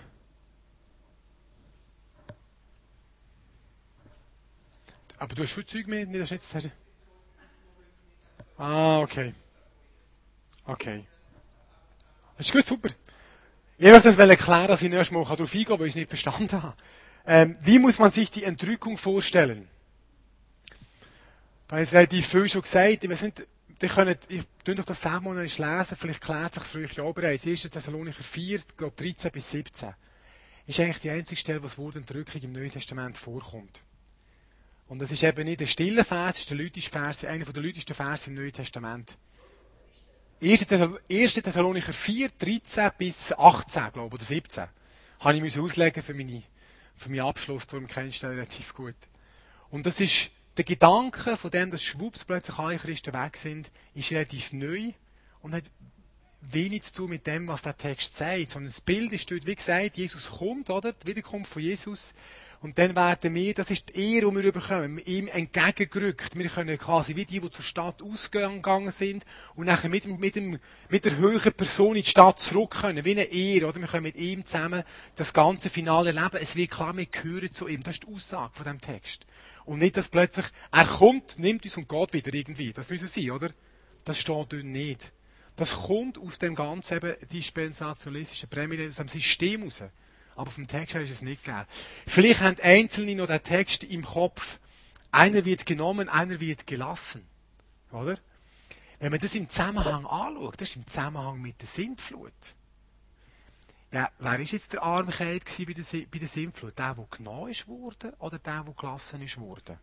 Aber 5.17 5.35
du 5.35 5.43
hast 5.43 5.49
schon 5.49 5.67
Zeug 5.67 5.87
mehr? 5.87 6.05
Nicht, 6.05 6.31
jetzt 6.31 6.55
hast 6.55 6.69
Ah, 8.57 9.01
okay. 9.01 9.33
Okay. 10.63 11.05
Das 12.37 12.45
ist 12.45 12.53
gut, 12.53 12.65
super. 12.65 12.89
Ich 13.77 13.91
möchte 13.91 14.15
das 14.15 14.15
erklären, 14.15 14.67
dass 14.69 14.81
ich 14.81 14.89
erst 14.89 15.11
mal 15.11 15.25
darauf 15.25 15.41
eingehen 15.41 15.65
kann, 15.65 15.77
weil 15.77 15.87
ich 15.87 15.91
es 15.91 15.97
nicht 15.97 16.07
verstanden 16.07 16.63
habe. 16.63 16.73
Ähm, 17.31 17.57
wie 17.61 17.77
muss 17.77 17.99
man 17.99 18.09
sich 18.09 18.31
die 18.31 18.43
Entrückung 18.43 18.97
vorstellen? 18.97 19.67
Da 21.67 21.75
habe 21.75 21.83
ich 21.83 21.93
relativ 21.93 22.27
viel 22.27 22.49
schon 22.49 22.63
gesagt. 22.63 23.07
Wir 23.07 23.15
sind, 23.15 23.45
die 23.83 23.87
können, 23.87 24.15
ich 24.29 24.41
tue 24.65 24.73
doch 24.73 24.83
das 24.83 24.99
selber 24.99 25.19
mal 25.19 25.43
lesen, 25.43 25.95
vielleicht 25.95 26.21
klärt 26.21 26.55
sich 26.55 26.75
euch 26.75 26.93
ja 26.93 27.03
bereits. 27.11 27.45
1. 27.45 27.69
Thessalonicher 27.69 28.23
4, 28.23 28.57
ich 28.57 28.75
glaube 28.75 28.95
13 28.95 29.31
bis 29.31 29.51
17. 29.51 29.93
Ist 30.65 30.79
eigentlich 30.79 30.97
die 31.01 31.11
einzige 31.11 31.39
Stelle, 31.39 31.59
wo 31.59 31.67
das 31.67 31.77
Wort 31.77 31.97
Entrückung 31.97 32.41
im 32.41 32.51
Neuen 32.51 32.71
Testament 32.71 33.15
vorkommt. 33.15 33.83
Und 34.87 34.97
das 34.97 35.11
ist 35.11 35.21
eben 35.21 35.45
nicht 35.45 35.59
der 35.59 35.67
stille 35.67 36.03
Vers, 36.03 36.37
es 36.37 36.39
ist 36.39 36.49
der 36.49 36.57
lütische 36.57 36.89
Vers, 36.89 37.23
einer 37.25 37.45
der 37.45 37.61
lütesten 37.61 37.93
Verse 37.93 38.27
im 38.27 38.37
Neuen 38.37 38.53
Testament. 38.53 39.19
1. 40.41 40.65
Thessalonicher 40.65 41.93
4, 41.93 42.29
13 42.39 42.89
bis 42.97 43.31
18, 43.33 43.91
glaube 43.93 44.07
ich, 44.07 44.13
oder 44.13 44.23
17. 44.23 44.63
Habe 45.19 45.47
ich 45.47 45.59
auslegen 45.59 46.01
für, 46.01 46.15
meine, 46.15 46.41
für 46.99 47.09
meinen 47.09 47.21
Abschluss, 47.21 47.65
darum 47.65 47.87
kennst 47.87 48.23
du 48.23 48.27
relativ 48.27 48.73
gut. 48.73 48.95
Und 49.69 49.85
das 49.85 49.99
ist, 49.99 50.31
der 50.57 50.65
Gedanke 50.65 51.37
von 51.37 51.51
dem, 51.51 51.71
dass 51.71 51.81
Schwupps 51.81 52.25
plötzlich 52.25 52.57
alle 52.59 52.77
Christen 52.77 53.13
weg 53.13 53.37
sind, 53.37 53.71
ist 53.93 54.11
relativ 54.11 54.51
neu 54.51 54.91
und 55.41 55.53
hat 55.53 55.71
wenig 56.41 56.83
zu 56.83 56.93
tun 56.93 57.09
mit 57.09 57.27
dem, 57.27 57.47
was 57.47 57.63
der 57.63 57.77
Text 57.77 58.15
sagt, 58.15 58.51
sondern 58.51 58.71
das 58.71 58.81
Bild 58.81 59.11
ist 59.13 59.29
dort, 59.29 59.45
wie 59.45 59.55
gesagt, 59.55 59.97
Jesus 59.97 60.29
kommt, 60.29 60.69
oder? 60.69 60.93
Die 60.93 61.07
Wiederkunft 61.07 61.51
von 61.51 61.61
Jesus 61.61 62.13
und 62.61 62.77
dann 62.77 62.93
werden 62.93 63.33
wir, 63.35 63.53
das 63.53 63.71
ist 63.71 63.89
die 63.89 64.15
Ehre, 64.15 64.31
die 64.31 64.43
wir 64.43 64.51
bekommen, 64.51 64.99
ihm 65.05 65.29
entgegengerückt. 65.29 66.37
Wir 66.37 66.49
können 66.49 66.77
quasi 66.77 67.15
wie 67.15 67.23
die, 67.23 67.39
die 67.39 67.49
zur 67.49 67.63
Stadt 67.63 68.01
ausgegangen 68.01 68.91
sind 68.91 69.25
und 69.55 69.67
nachher 69.67 69.89
mit, 69.89 70.05
mit, 70.19 70.35
dem, 70.35 70.59
mit 70.89 71.05
der 71.05 71.15
höheren 71.15 71.53
Person 71.53 71.95
in 71.95 72.03
die 72.03 72.09
Stadt 72.09 72.39
zurück 72.39 72.81
können, 72.81 73.05
wie 73.05 73.11
eine 73.11 73.23
Ehre, 73.23 73.67
oder? 73.67 73.79
Wir 73.79 73.87
können 73.87 74.03
mit 74.03 74.17
ihm 74.17 74.43
zusammen 74.43 74.83
das 75.15 75.33
ganze 75.33 75.69
Finale 75.69 76.11
leben. 76.11 76.37
Es 76.41 76.57
wird 76.57 76.71
klar, 76.71 76.95
wir 76.97 77.05
gehören 77.05 77.53
zu 77.53 77.67
ihm. 77.69 77.81
Das 77.81 77.93
ist 77.93 78.03
die 78.03 78.13
Aussage 78.13 78.51
von 78.53 78.65
dem 78.65 78.81
Text. 78.81 79.25
Und 79.63 79.79
nicht, 79.79 79.95
dass 79.95 80.09
plötzlich, 80.09 80.47
er 80.71 80.85
kommt, 80.85 81.39
nimmt 81.39 81.63
uns 81.63 81.77
und 81.77 81.87
geht 81.87 82.13
wieder 82.13 82.33
irgendwie. 82.33 82.73
Das 82.73 82.89
müssen 82.89 83.07
sein, 83.07 83.31
oder? 83.31 83.51
Das 84.03 84.17
steht 84.17 84.35
dort 84.35 84.63
nicht. 84.65 85.13
Das 85.59 85.75
kommt 85.75 86.17
aus 86.17 86.39
dem 86.39 86.55
ganzen 86.55 86.95
eben 86.95 87.15
dispensationalistischen 87.27 88.47
Prämie, 88.47 88.87
aus 88.87 88.95
dem 88.95 89.09
System 89.09 89.63
raus. 89.63 89.83
Aber 90.37 90.49
vom 90.49 90.65
Text 90.65 90.95
her 90.95 91.01
ist 91.01 91.09
es 91.09 91.21
nicht 91.21 91.43
gegeben. 91.43 91.65
Vielleicht 92.07 92.39
haben 92.39 92.55
Einzelne 92.61 93.13
noch 93.13 93.27
den 93.27 93.43
Text 93.43 93.83
im 93.83 94.05
Kopf. 94.05 94.57
Einer 95.11 95.43
wird 95.43 95.65
genommen, 95.65 96.07
einer 96.07 96.39
wird 96.39 96.65
gelassen. 96.65 97.27
Oder? 97.91 98.17
Wenn 98.99 99.11
man 99.11 99.19
das 99.19 99.35
im 99.35 99.49
Zusammenhang 99.49 100.05
anschaut, 100.05 100.61
das 100.61 100.69
ist 100.69 100.75
im 100.77 100.87
Zusammenhang 100.87 101.41
mit 101.41 101.59
der 101.59 101.67
Sintflut. 101.67 102.31
Ja, 103.91 104.09
wer 104.17 104.31
war 104.31 104.39
jetzt 104.39 104.71
der 104.71 104.81
arme 104.81 105.11
Kalb 105.11 105.43
bei 105.43 105.73
der, 105.73 105.83
bei 106.09 106.19
der 106.19 106.27
Sintflut? 106.29 106.79
Der, 106.79 106.95
der 106.95 107.07
genommen 107.11 107.51
ist 107.51 107.67
worden 107.67 108.13
oder 108.19 108.39
der, 108.39 108.63
der 108.63 108.73
gelassen 108.75 109.21
ist 109.21 109.37
worden? 109.37 109.77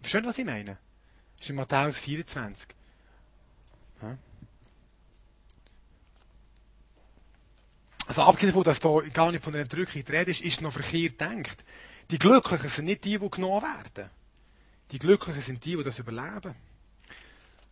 Verstehen, 0.00 0.24
was 0.24 0.38
ich 0.38 0.46
meine? 0.46 0.78
Das 1.36 1.46
ist 1.46 1.50
in 1.50 1.56
Matthäus 1.56 1.98
24. 2.00 2.68
Ja. 4.02 4.18
Also 8.06 8.22
abgesehen 8.22 8.50
davon, 8.50 8.64
dass 8.64 8.80
da 8.80 9.00
gar 9.12 9.32
nicht 9.32 9.42
von 9.42 9.54
einer 9.54 9.62
Entrückung 9.62 10.04
die 10.04 10.12
Rede 10.12 10.30
ist, 10.30 10.42
ist 10.42 10.60
noch 10.60 10.72
verkehrt 10.72 11.20
denkt. 11.20 11.64
Die 12.10 12.18
Glücklichen 12.18 12.68
sind 12.68 12.84
nicht 12.84 13.04
die, 13.04 13.18
die 13.18 13.30
genommen 13.30 13.62
werden. 13.62 14.10
Die 14.90 14.98
Glücklichen 14.98 15.40
sind 15.40 15.64
die, 15.64 15.76
die 15.76 15.82
das 15.82 15.98
überleben. 15.98 16.54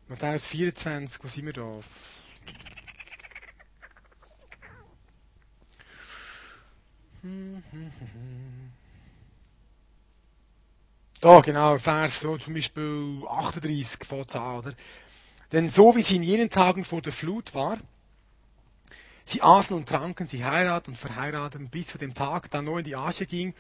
Matthäus 0.09 0.47
24, 0.47 1.23
wo 1.23 1.29
sind 1.29 1.47
wir 1.47 1.53
da? 1.53 1.81
Da, 11.23 11.41
genau, 11.41 11.79
Vers, 11.79 12.19
so 12.19 12.37
zum 12.37 12.55
Beispiel 12.55 13.23
38 13.29 14.05
von 14.05 14.27
an, 14.29 14.59
oder? 14.59 14.75
Denn 15.53 15.69
so 15.69 15.95
wie 15.95 16.03
sie 16.03 16.17
in 16.17 16.25
jenen 16.25 16.51
Tagen 16.51 16.83
vor 16.83 17.01
der 17.01 17.13
Flut 17.13 17.55
war, 17.55 17.79
sie 19.25 19.41
aßen 19.41 19.77
und 19.77 19.89
tranken, 19.89 20.27
sie 20.27 20.45
heirateten 20.45 20.95
und 20.95 20.99
verheirateten, 20.99 21.71
bis 21.71 21.87
zu 21.87 21.99
dem 21.99 22.13
Tag, 22.13 22.51
da 22.51 22.61
Noah 22.61 22.81
in 22.81 22.85
die 22.87 22.97
Arche 22.97 23.27
ging 23.27 23.55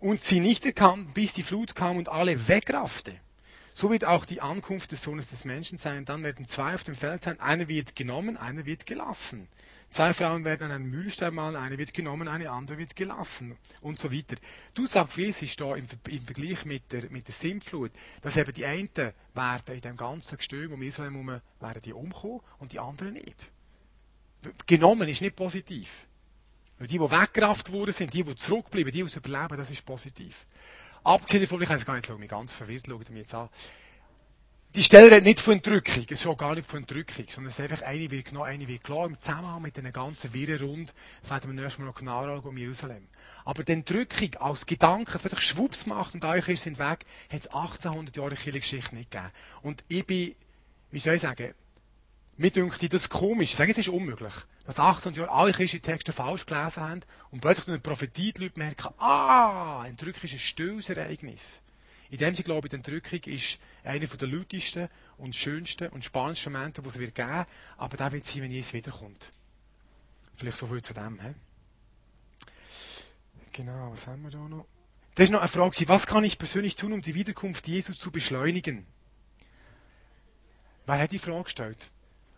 und 0.00 0.22
sie 0.22 0.40
nicht 0.40 0.64
erkannten, 0.64 1.12
bis 1.12 1.34
die 1.34 1.42
Flut 1.42 1.74
kam 1.74 1.98
und 1.98 2.08
alle 2.08 2.48
wegraffte. 2.48 3.12
So 3.74 3.90
wird 3.90 4.06
auch 4.06 4.24
die 4.24 4.40
Ankunft 4.40 4.92
des 4.92 5.02
Sohnes 5.02 5.28
des 5.28 5.44
Menschen 5.44 5.76
sein. 5.76 6.06
Dann 6.06 6.22
werden 6.22 6.46
zwei 6.46 6.72
auf 6.72 6.82
dem 6.82 6.94
Feld 6.94 7.24
sein. 7.24 7.38
Einer 7.40 7.68
wird 7.68 7.94
genommen, 7.94 8.38
einer 8.38 8.64
wird 8.64 8.86
gelassen. 8.86 9.48
Zwei 9.92 10.14
Frauen 10.14 10.42
werden 10.46 10.64
an 10.64 10.72
einem 10.72 10.90
Mühlstein 10.90 11.34
malen, 11.34 11.54
eine 11.54 11.76
wird 11.76 11.92
genommen, 11.92 12.26
eine 12.26 12.50
andere 12.50 12.78
wird 12.78 12.96
gelassen 12.96 13.58
und 13.82 13.98
so 13.98 14.10
weiter. 14.10 14.36
Du 14.72 14.86
sagst, 14.86 15.18
wie 15.18 15.26
es 15.26 15.42
ist 15.42 15.60
da 15.60 15.76
im, 15.76 15.86
im, 16.08 16.22
Vergleich 16.22 16.64
mit 16.64 16.90
der, 16.92 17.10
mit 17.10 17.28
der 17.28 17.34
Sintflut, 17.34 17.90
dass 18.22 18.38
eben 18.38 18.54
die 18.54 18.64
einen 18.64 18.88
werden 19.34 19.74
in 19.74 19.80
dem 19.82 19.98
ganzen 19.98 20.38
Gestüm 20.38 20.72
um 20.72 20.80
Israel 20.80 21.10
herum, 21.10 21.42
werden 21.60 21.82
die 21.84 21.92
umkommen 21.92 22.40
und 22.58 22.72
die 22.72 22.78
anderen 22.78 23.12
nicht. 23.12 23.50
Genommen 24.64 25.06
ist 25.10 25.20
nicht 25.20 25.36
positiv. 25.36 26.06
Weil 26.78 26.86
die, 26.86 26.96
die 26.96 27.10
weggerafft 27.10 27.70
worden 27.70 27.92
sind, 27.92 28.14
die, 28.14 28.24
die 28.24 28.34
zurückbleiben, 28.34 28.90
die, 28.90 29.04
die 29.04 29.14
überleben, 29.14 29.58
das 29.58 29.68
ist 29.68 29.84
positiv. 29.84 30.46
Abgesehen 31.04 31.42
davon, 31.42 31.60
ich 31.60 31.68
jetzt 31.68 31.84
gar 31.84 31.96
nicht 31.96 32.06
sagen, 32.06 32.18
mich 32.18 32.30
ganz 32.30 32.50
verwirrt, 32.50 32.86
schaut 32.88 33.10
mir 33.10 33.18
jetzt 33.18 33.34
an. 33.34 33.50
Die 34.74 34.82
Stelle 34.82 35.10
redet 35.10 35.24
nicht 35.24 35.40
von 35.40 35.54
Entrückung, 35.54 36.04
es 36.04 36.20
ist 36.20 36.26
auch 36.26 36.38
gar 36.38 36.54
nicht 36.54 36.66
von 36.66 36.80
Entrückung, 36.80 37.26
sondern 37.28 37.50
es 37.50 37.58
ist 37.58 37.60
einfach 37.60 37.86
eine 37.86 38.10
wird 38.10 38.24
genommen, 38.24 38.46
eine 38.46 38.66
wird 38.66 38.82
klar, 38.82 39.04
im 39.04 39.20
Zusammenhang 39.20 39.60
mit 39.60 39.76
den 39.76 39.92
ganzen 39.92 40.32
Wirren 40.32 40.66
rund, 40.66 40.94
das 41.20 41.30
werden 41.30 41.54
wir 41.54 41.60
nächstes 41.60 41.78
Mal 41.78 41.84
noch 41.84 41.94
genau 41.94 42.20
anschauen, 42.20 42.48
um 42.48 42.56
Jerusalem. 42.56 43.06
Aber 43.44 43.64
die 43.64 43.72
Entrückung 43.72 44.34
als 44.36 44.64
Gedanke, 44.64 45.18
dass 45.18 45.30
sich 45.30 45.40
schwupps 45.42 45.84
macht 45.84 46.14
und 46.14 46.24
euch 46.24 46.58
sind 46.58 46.78
weg, 46.78 47.04
hat 47.30 47.40
es 47.40 47.48
1800 47.48 48.16
Jahre 48.16 48.34
Kirchengeschichte 48.34 48.94
nicht 48.94 49.10
gegeben. 49.10 49.30
Und 49.60 49.84
ich 49.88 50.06
bin, 50.06 50.34
wie 50.90 50.98
soll 51.00 51.16
ich 51.16 51.22
sagen, 51.22 51.52
mir 52.38 52.50
dünkt 52.50 52.94
das 52.94 53.10
komisch. 53.10 53.50
Ich 53.50 53.56
sage, 53.56 53.72
es 53.72 53.78
ist 53.78 53.88
unmöglich 53.88 54.32
dass 54.64 54.78
18 54.78 55.14
Jahre 55.14 55.30
alle 55.30 55.52
christlichen 55.52 55.82
Texte 55.82 56.12
falsch 56.12 56.46
gelesen 56.46 56.82
haben 56.82 57.00
und 57.30 57.40
plötzlich 57.40 57.66
durch 57.66 57.74
eine 57.74 57.80
Prophetie 57.80 58.32
die 58.32 58.44
Leute 58.44 58.58
merken, 58.60 58.94
ah, 58.98 59.84
Entrückung 59.86 60.22
ist 60.22 60.34
ein 60.34 60.38
stilles 60.38 60.88
Ereignis. 60.88 61.61
In 62.12 62.18
dem 62.18 62.34
sie 62.34 62.42
glauben, 62.42 62.68
die 62.68 62.76
Entrückung 62.76 63.20
ist 63.32 63.58
einer 63.82 64.06
der 64.06 64.28
lautesten 64.28 64.90
und 65.16 65.34
schönsten 65.34 65.88
und 65.88 66.04
spannendsten 66.04 66.52
Momente, 66.52 66.82
die 66.82 66.88
es 66.88 66.98
wird 66.98 67.14
geben, 67.14 67.46
aber 67.78 67.96
der 67.96 68.12
wird 68.12 68.26
sein, 68.26 68.42
wenn 68.42 68.50
Jesus 68.50 68.74
wiederkommt. 68.74 69.30
Vielleicht 70.36 70.58
so 70.58 70.66
viel 70.66 70.82
zu 70.82 70.92
dem. 70.92 71.18
He? 71.22 71.32
Genau, 73.52 73.92
was 73.92 74.06
haben 74.06 74.24
wir 74.24 74.30
da 74.30 74.46
noch? 74.46 74.66
Das 75.14 75.24
ist 75.24 75.30
noch 75.30 75.40
eine 75.40 75.48
Frage, 75.48 75.88
was 75.88 76.06
kann 76.06 76.22
ich 76.24 76.36
persönlich 76.36 76.76
tun, 76.76 76.92
um 76.92 77.00
die 77.00 77.14
Wiederkunft 77.14 77.66
Jesus 77.66 77.98
zu 77.98 78.10
beschleunigen? 78.10 78.86
Wer 80.84 80.98
hat 80.98 81.12
die 81.12 81.18
Frage 81.18 81.44
gestellt? 81.44 81.90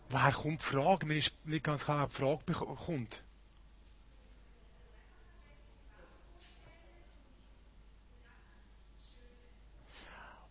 Woher 0.07 0.31
kommt 0.31 0.61
die 0.61 0.65
Frage? 0.65 1.05
Mir 1.05 1.17
ist 1.17 1.33
nicht 1.45 1.65
ganz 1.65 1.83
klar, 1.83 2.05
ob 2.05 2.45
die 2.45 2.53
Frage 2.53 2.75
kommt. 2.75 3.24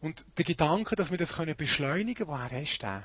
Und 0.04 0.22
der 0.36 0.44
Gedanke, 0.44 0.96
dass 0.96 1.10
wir 1.10 1.16
das 1.16 1.32
beschleunigen 1.56 2.26
können, 2.26 2.28
woher 2.28 2.50
hast 2.60 2.82
du 2.82 2.86
den? 2.86 3.02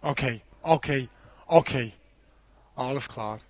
Okay, 0.00 0.42
okay, 0.62 1.08
okay. 1.46 1.92
Alles 2.76 3.08
klar. 3.08 3.40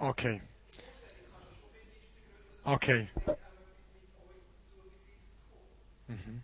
Okay. 0.00 0.42
Okay. 2.64 3.08
Mhm. 6.08 6.42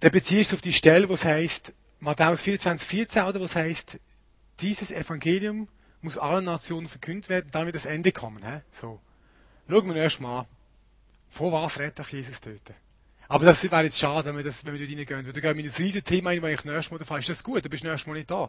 Dann 0.00 0.10
beziehst 0.10 0.52
du 0.52 0.56
auf 0.56 0.62
die 0.62 0.72
Stelle, 0.72 1.10
wo 1.10 1.12
es 1.12 1.26
heißt, 1.26 1.74
Matthäus 2.00 2.42
24, 2.42 2.88
14, 2.88 3.22
oder 3.24 3.40
wo 3.40 3.44
es 3.44 3.56
heißt, 3.56 3.98
dieses 4.60 4.90
Evangelium 4.90 5.68
muss 6.02 6.18
allen 6.18 6.44
Nationen 6.44 6.88
verkündet 6.88 7.28
werden, 7.28 7.48
dann 7.52 7.66
wird 7.66 7.74
das 7.74 7.86
Ende 7.86 8.12
kommen. 8.12 8.44
He? 8.44 8.60
So. 8.70 9.00
Schauen 9.68 9.88
wir 9.88 9.96
erst 9.96 10.20
mal 10.20 10.40
an. 10.40 10.46
Vor 11.30 11.52
was 11.52 11.78
rettet 11.78 12.06
Jesus 12.12 12.40
töten? 12.40 12.74
Aber 13.28 13.44
das 13.44 13.62
wäre 13.62 13.82
jetzt 13.82 13.98
schade, 13.98 14.28
wenn 14.28 14.36
wir, 14.36 14.44
das, 14.44 14.64
wenn 14.64 14.74
wir 14.74 14.86
dort 14.86 14.90
reingehen. 14.96 15.32
Da 15.32 15.40
gehen 15.40 15.56
wir 15.56 15.64
in 15.64 15.70
ein 15.70 15.76
riesiges 15.76 16.04
Thema 16.04 16.30
rein, 16.30 16.42
wenn 16.42 16.54
ich 16.54 16.64
nächstes 16.64 16.90
Mal 16.90 17.04
fahre. 17.04 17.20
Ist 17.20 17.28
das 17.28 17.42
gut? 17.42 17.64
Du 17.64 17.68
bist 17.68 17.82
nächstes 17.82 18.06
Mal 18.06 18.14
nicht 18.14 18.30
da. 18.30 18.48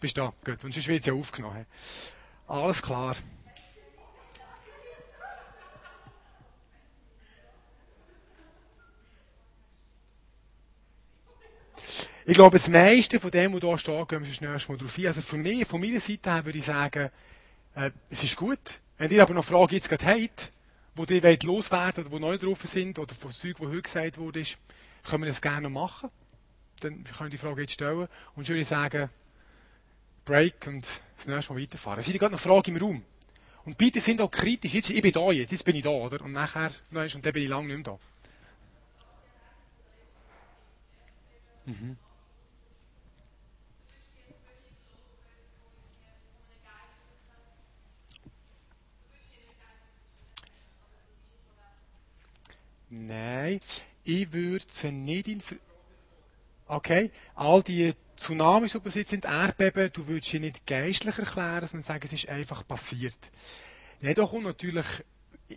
Bist 0.00 0.18
da? 0.18 0.32
Gut. 0.44 0.64
Und 0.64 0.74
sonst 0.74 0.88
wird 0.88 1.00
es 1.00 1.06
ja 1.06 1.14
aufgenommen. 1.14 1.66
Alles 2.48 2.82
klar. 2.82 3.16
Ich 12.28 12.34
glaube, 12.34 12.56
das 12.56 12.66
meiste 12.66 13.20
von 13.20 13.30
dem, 13.30 13.52
was 13.52 13.60
hier 13.60 13.78
steht, 13.78 14.08
gehen 14.08 14.24
wir 14.24 14.32
schnell 14.32 14.50
mal 14.50 14.76
drauf 14.76 14.98
ein. 14.98 15.06
Also 15.06 15.20
von 15.20 15.40
mir, 15.40 15.64
von 15.64 15.80
meiner 15.80 16.00
Seite 16.00 16.32
her 16.32 16.44
würde 16.44 16.58
ich 16.58 16.64
sagen, 16.64 17.10
äh, 17.76 17.90
es 18.10 18.24
ist 18.24 18.34
gut. 18.34 18.80
Wenn 18.98 19.12
ihr 19.12 19.22
aber 19.22 19.32
noch 19.32 19.44
Fragen 19.44 19.74
jetzt 19.74 19.88
gerade 19.88 20.06
habt, 20.06 20.50
wo 20.96 21.04
ihr 21.04 21.22
wollt 21.22 21.44
loswerden 21.44 22.04
oder 22.04 22.12
wo 22.12 22.18
neu 22.18 22.36
drauf 22.36 22.60
sind, 22.64 22.98
oder 22.98 23.14
von 23.14 23.30
Zeug, 23.30 23.60
wo 23.60 23.68
heute 23.68 23.82
gesagt 23.82 24.18
wurde, 24.18 24.42
können 25.04 25.22
wir 25.22 25.28
das 25.28 25.40
gerne 25.40 25.70
noch 25.70 25.70
machen. 25.70 26.10
Dann 26.80 27.04
könnt 27.04 27.28
ihr 27.28 27.30
die 27.30 27.36
Frage 27.36 27.60
jetzt 27.60 27.74
stellen. 27.74 28.08
Und 28.34 28.42
ich 28.42 28.48
würde 28.48 28.64
sagen, 28.64 29.08
Break 30.24 30.66
und 30.66 30.84
das 31.18 31.26
nächste 31.28 31.52
Mal 31.52 31.62
weiterfahren. 31.62 32.00
Es 32.00 32.06
sind 32.06 32.18
gerade 32.18 32.32
noch 32.32 32.40
Fragen 32.40 32.74
im 32.74 32.82
Raum. 32.82 33.02
Und 33.64 33.78
bitte 33.78 34.00
sind 34.00 34.20
auch 34.20 34.32
kritisch. 34.32 34.74
Jetzt, 34.74 34.90
ich 34.90 35.00
bin 35.00 35.12
da 35.12 35.30
jetzt, 35.30 35.52
jetzt 35.52 35.64
bin 35.64 35.76
ich 35.76 35.82
da, 35.82 35.90
oder? 35.90 36.20
Und 36.22 36.32
nachher, 36.32 36.72
und 36.90 37.24
dann 37.24 37.32
bin 37.32 37.44
ich 37.44 37.48
lange 37.48 37.68
nicht 37.68 37.76
mehr 37.76 37.84
da. 37.84 37.98
Mhm. 41.66 41.96
Nein, 52.88 53.60
ich 54.04 54.32
würde 54.32 54.64
sie 54.68 54.92
nicht 54.92 55.28
in... 55.28 55.42
Okay, 56.68 57.10
all 57.34 57.62
die 57.62 57.94
Tsunamis, 58.16 58.72
die 58.72 58.80
passiert 58.80 59.08
sind, 59.08 59.24
Erdbeben, 59.24 59.90
du 59.92 60.06
würdest 60.06 60.30
sie 60.30 60.40
nicht 60.40 60.66
geistlich 60.66 61.18
erklären, 61.18 61.66
sondern 61.66 61.82
sagen, 61.82 62.02
es 62.04 62.12
ist 62.12 62.28
einfach 62.28 62.66
passiert. 62.66 63.30
Ja, 64.00 64.14
da 64.14 64.26
kommt 64.26 64.44
natürlich, 64.44 64.86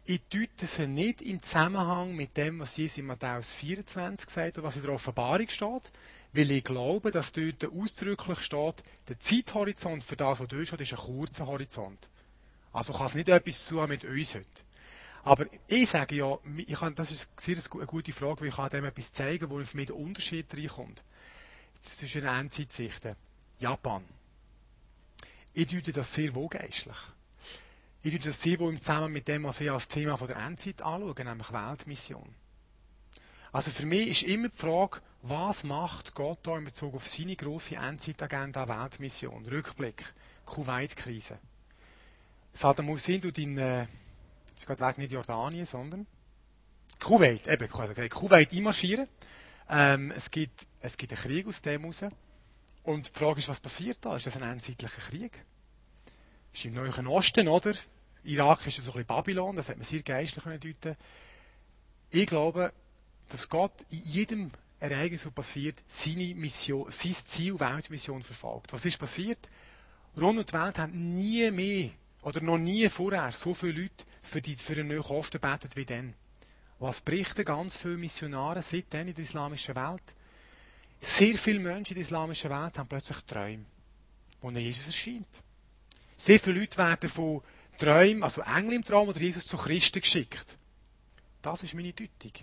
ich 0.05 0.21
deute 0.29 0.65
sie 0.65 0.87
nicht 0.87 1.21
im 1.21 1.41
Zusammenhang 1.41 2.15
mit 2.15 2.37
dem, 2.37 2.59
was 2.59 2.77
Jesus 2.77 2.99
in 2.99 3.05
Matthäus 3.05 3.53
24 3.53 4.29
sagt 4.29 4.57
und 4.57 4.63
was 4.63 4.75
in 4.75 4.81
der 4.83 4.91
Offenbarung 4.91 5.49
steht, 5.49 5.91
weil 6.33 6.51
ich 6.51 6.63
glaube, 6.63 7.11
dass 7.11 7.31
dort 7.31 7.65
ausdrücklich 7.65 8.39
steht, 8.41 8.83
der 9.07 9.17
Zeithorizont 9.17 10.03
für 10.03 10.15
das, 10.15 10.39
was 10.39 10.47
dort 10.47 10.67
steht, 10.67 10.81
ist 10.81 10.93
ein 10.93 10.99
kurzer 10.99 11.47
Horizont. 11.47 12.09
Also 12.71 12.93
kann 12.93 13.07
es 13.07 13.15
nicht 13.15 13.29
etwas 13.29 13.65
zu 13.65 13.75
mit 13.87 14.03
uns 14.03 14.35
heute. 14.35 14.45
Aber 15.23 15.45
ich 15.67 15.89
sage 15.89 16.15
ja, 16.15 16.37
ich 16.55 16.79
kann, 16.79 16.95
das 16.95 17.11
ist 17.11 17.29
sehr 17.39 17.57
eine 17.57 17.85
gute 17.85 18.11
Frage, 18.13 18.41
weil 18.41 18.47
ich 18.49 18.55
kann 18.55 18.69
dem 18.69 18.85
etwas 18.85 19.11
zeigen, 19.11 19.49
wo 19.49 19.63
für 19.63 19.77
mich 19.77 19.87
der 19.87 19.95
Unterschied 19.95 20.45
reinkommt. 20.55 21.03
Zwischen 21.81 22.25
Endzeitsichten. 22.25 23.15
Japan. 23.59 24.03
Ich 25.53 25.67
deute 25.67 25.91
das 25.91 26.13
sehr 26.13 26.33
wohlgeistlich. 26.35 26.95
Ich 28.01 28.13
deute 28.13 28.29
das 28.29 28.41
sehr 28.41 28.59
wohl 28.59 28.73
im 28.73 28.79
Zusammenhang 28.79 29.11
mit 29.11 29.27
dem, 29.27 29.43
was 29.43 29.59
ich 29.59 29.69
als 29.69 29.87
Thema 29.87 30.17
von 30.17 30.27
der 30.27 30.37
Endzeit 30.37 30.81
anschaue, 30.81 31.25
nämlich 31.25 31.51
Weltmission. 31.51 32.33
Also 33.51 33.71
für 33.71 33.85
mich 33.85 34.07
ist 34.09 34.23
immer 34.23 34.49
die 34.49 34.57
Frage, 34.57 35.01
was 35.21 35.63
macht 35.63 36.13
Gott 36.13 36.39
da 36.43 36.57
in 36.57 36.63
Bezug 36.63 36.95
auf 36.95 37.07
seine 37.07 37.35
grosse 37.35 37.75
Endzeitagenda 37.75 38.67
Weltmission? 38.67 39.45
Rückblick, 39.45 40.13
Kuwait-Krise. 40.45 41.39
Saddam 42.53 42.87
Hussein 42.87 43.21
tut 43.21 43.37
in, 43.37 43.57
äh, 43.57 43.87
ist 44.59 44.67
gerade 44.67 44.85
weg 44.85 44.97
nicht 44.97 45.11
Jordanien, 45.11 45.65
sondern 45.65 46.05
Kuwait, 46.99 47.47
eben, 47.47 47.71
okay, 47.71 48.09
Kuwait 48.09 48.51
einmarschieren. 48.51 49.07
Ähm, 49.69 50.11
es, 50.11 50.31
gibt, 50.31 50.67
es 50.81 50.97
gibt 50.97 51.13
einen 51.13 51.21
Krieg 51.21 51.47
aus 51.47 51.61
dem 51.61 51.81
heraus. 51.81 52.05
Und 52.83 53.07
die 53.07 53.17
Frage 53.17 53.39
ist, 53.39 53.47
was 53.47 53.59
passiert 53.59 53.99
da? 54.01 54.17
Ist 54.17 54.25
das 54.25 54.35
ein 54.35 54.43
endzeitlicher 54.43 55.01
Krieg? 55.01 55.45
Ist 56.53 56.65
im 56.65 56.73
Neuen 56.73 57.07
Osten, 57.07 57.47
oder? 57.47 57.73
Irak 58.23 58.67
ist 58.67 58.77
so 58.77 58.81
ein 58.81 58.85
bisschen 58.85 59.05
Babylon, 59.05 59.55
das 59.55 59.69
hat 59.69 59.77
man 59.77 59.85
sehr 59.85 60.01
geistlich 60.01 60.43
deuten 60.43 60.97
Ich 62.09 62.27
glaube, 62.27 62.73
dass 63.29 63.47
Gott 63.47 63.85
in 63.91 64.03
jedem 64.03 64.51
Ereignis, 64.81 65.23
das 65.23 65.31
passiert, 65.31 65.81
seine 65.87 66.35
Mission, 66.35 66.91
sein 66.91 67.13
Ziel, 67.13 67.59
Weltmission 67.59 68.23
verfolgt. 68.23 68.73
Was 68.73 68.85
ist 68.85 68.97
passiert? 68.97 69.47
Rund 70.17 70.39
um 70.39 70.45
die 70.45 70.53
Welt 70.53 70.79
haben 70.79 71.15
nie 71.15 71.49
mehr 71.51 71.91
oder 72.23 72.41
noch 72.41 72.57
nie 72.57 72.89
vorher 72.89 73.31
so 73.31 73.53
viele 73.53 73.83
Leute 73.83 74.05
für, 74.29 74.41
die, 74.41 74.55
für 74.55 74.73
einen 74.73 74.87
neuen 74.87 75.03
Kosten 75.03 75.39
betet 75.39 75.75
wie 75.75 75.85
dann. 75.85 76.13
Was 76.79 77.01
berichten 77.01 77.43
ganz 77.43 77.75
viele 77.75 77.97
Missionare 77.97 78.61
seitdem 78.61 79.09
in 79.09 79.13
der 79.13 79.25
islamischen 79.25 79.75
Welt? 79.75 80.15
Sehr 81.01 81.37
viele 81.37 81.59
Menschen 81.59 81.91
in 81.91 81.95
der 81.95 82.03
islamischen 82.03 82.49
Welt 82.49 82.77
haben 82.77 82.87
plötzlich 82.87 83.17
Träume, 83.21 83.65
wo 84.41 84.49
Jesus 84.51 84.87
erscheint. 84.87 85.27
Sehr 86.15 86.39
viele 86.39 86.59
Leute 86.59 86.77
werden 86.77 87.09
von 87.09 87.41
Träumen, 87.77 88.23
also 88.23 88.41
Engel 88.41 88.73
im 88.73 88.83
Traum 88.83 89.09
oder 89.09 89.19
Jesus 89.19 89.47
zu 89.47 89.57
Christen 89.57 90.01
geschickt. 90.01 90.57
Das 91.41 91.63
ist 91.63 91.73
meine 91.73 91.93
Deutung. 91.93 92.33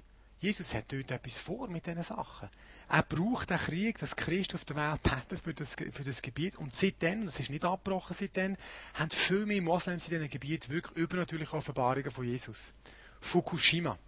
Jesus 0.40 0.75
hat 0.75 0.93
dort 0.93 1.11
etwas 1.11 1.38
vor 1.38 1.69
mit 1.69 1.87
diesen 1.87 2.02
Sachen. 2.02 2.49
Er 2.88 3.02
braucht 3.02 3.50
den 3.50 3.59
Krieg, 3.59 3.99
dass 3.99 4.14
Christ 4.14 4.55
auf 4.55 4.64
der 4.64 4.76
Welt 4.76 5.02
betet 5.02 5.40
für 5.40 5.52
das, 5.55 5.75
für 5.75 6.05
das 6.05 6.23
Gebiet. 6.23 6.57
Und 6.57 6.75
seitdem, 6.75 7.25
das 7.25 7.40
ist 7.40 7.50
nicht 7.50 7.64
abgebrochen 7.64 8.14
seitdem, 8.19 8.57
haben 8.95 9.11
viel 9.11 9.45
mehr 9.45 9.61
Moslems 9.61 10.09
in 10.09 10.14
diesem 10.14 10.31
Gebiet 10.31 10.69
wirklich 10.69 10.97
übernatürliche 10.97 11.57
Offenbarungen 11.57 12.11
von 12.11 12.25
Jesus. 12.25 12.73
Fukushima. 13.21 13.99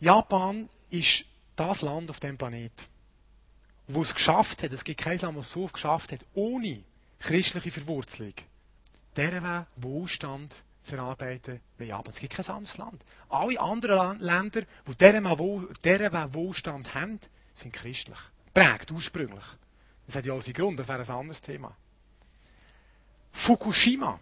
Japan 0.00 0.68
ist 0.88 1.26
das 1.56 1.82
Land 1.82 2.08
auf 2.08 2.20
dem 2.20 2.38
Planet, 2.38 2.72
wo 3.86 4.00
es 4.00 4.14
geschafft 4.14 4.62
hat, 4.62 4.72
es 4.72 4.82
gibt 4.82 5.00
kein 5.00 5.18
Land, 5.18 5.36
das 5.36 5.46
es 5.46 5.52
so 5.52 5.66
geschafft 5.66 6.12
hat, 6.12 6.24
ohne 6.32 6.82
christliche 7.18 7.70
Verwurzelung, 7.70 8.32
deren 9.14 9.66
Wohlstand 9.76 10.64
zu 10.82 10.96
erarbeiten 10.96 11.60
wie 11.78 11.84
Japan. 11.84 12.12
Es 12.12 12.20
gibt 12.20 12.34
kein 12.34 12.46
anderes 12.46 12.78
Land. 12.78 13.04
Alle 13.28 13.60
anderen 13.60 14.18
Länder, 14.20 14.62
die 14.86 14.94
deren 14.96 16.34
Wohlstand 16.34 16.94
haben, 16.94 17.20
sind 17.54 17.72
christlich. 17.72 18.18
Prägt 18.54 18.90
ursprünglich. 18.90 19.44
Das 20.06 20.16
hat 20.16 20.26
ja 20.26 20.32
auch 20.32 20.42
seinen 20.42 20.54
Grund, 20.54 20.78
das 20.78 20.88
wäre 20.88 21.02
ein 21.02 21.10
anderes 21.10 21.40
Thema. 21.40 21.76
Fukushima, 23.30 24.18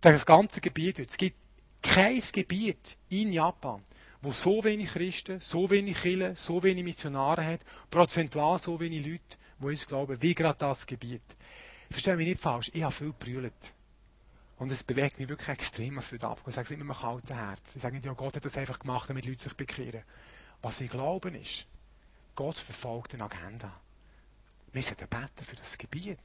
das 0.00 0.24
ganze 0.24 0.60
Gebiet, 0.60 1.00
es 1.00 1.16
gibt 1.16 1.36
kein 1.82 2.22
Gebiet 2.32 2.96
in 3.10 3.32
Japan, 3.32 3.82
wo 4.22 4.30
so 4.30 4.64
wenig 4.64 4.90
Christen, 4.90 5.40
so 5.40 5.68
wenig 5.68 6.00
Kirchen, 6.00 6.34
so 6.34 6.62
wenig 6.62 6.82
Missionare 6.82 7.44
hat, 7.44 7.60
prozentual 7.90 8.58
so 8.58 8.80
wenig 8.80 9.04
Leute, 9.04 9.36
die 9.60 9.66
uns 9.66 9.86
glauben, 9.86 10.20
wie 10.22 10.34
gerade 10.34 10.58
das 10.58 10.86
Gebiet. 10.86 11.22
Verstehen 11.90 12.16
mich 12.16 12.28
nicht 12.28 12.40
falsch, 12.40 12.70
ich 12.72 12.82
habe 12.82 12.92
viel 12.92 13.08
gebrüllt. 13.08 13.74
Und 14.58 14.72
es 14.72 14.84
bewegt 14.84 15.18
mich 15.18 15.28
wirklich 15.28 15.48
extrem 15.48 16.00
für 16.00 16.20
ab. 16.22 16.40
Ich 16.46 16.54
sage 16.54 16.66
es 16.66 16.70
immer 16.70 16.84
mit 16.84 16.96
einem 16.96 17.02
kalten 17.02 17.34
Herz. 17.34 17.76
Ich 17.76 17.82
sage 17.82 17.94
nicht, 17.94 18.06
ja, 18.06 18.12
Gott 18.14 18.36
hat 18.36 18.44
das 18.44 18.56
einfach 18.56 18.78
gemacht, 18.78 19.08
damit 19.10 19.26
Leute 19.26 19.42
sich 19.42 19.54
bekehren. 19.54 20.02
Was 20.62 20.80
ich 20.80 20.90
glaube 20.90 21.30
ist, 21.30 21.66
Gott 22.34 22.58
verfolgt 22.58 23.14
eine 23.14 23.24
Agenda. 23.24 23.80
Wir 24.72 24.82
sollten 24.82 25.08
beten 25.08 25.44
für 25.44 25.56
das 25.56 25.76
Gebiet. 25.76 26.18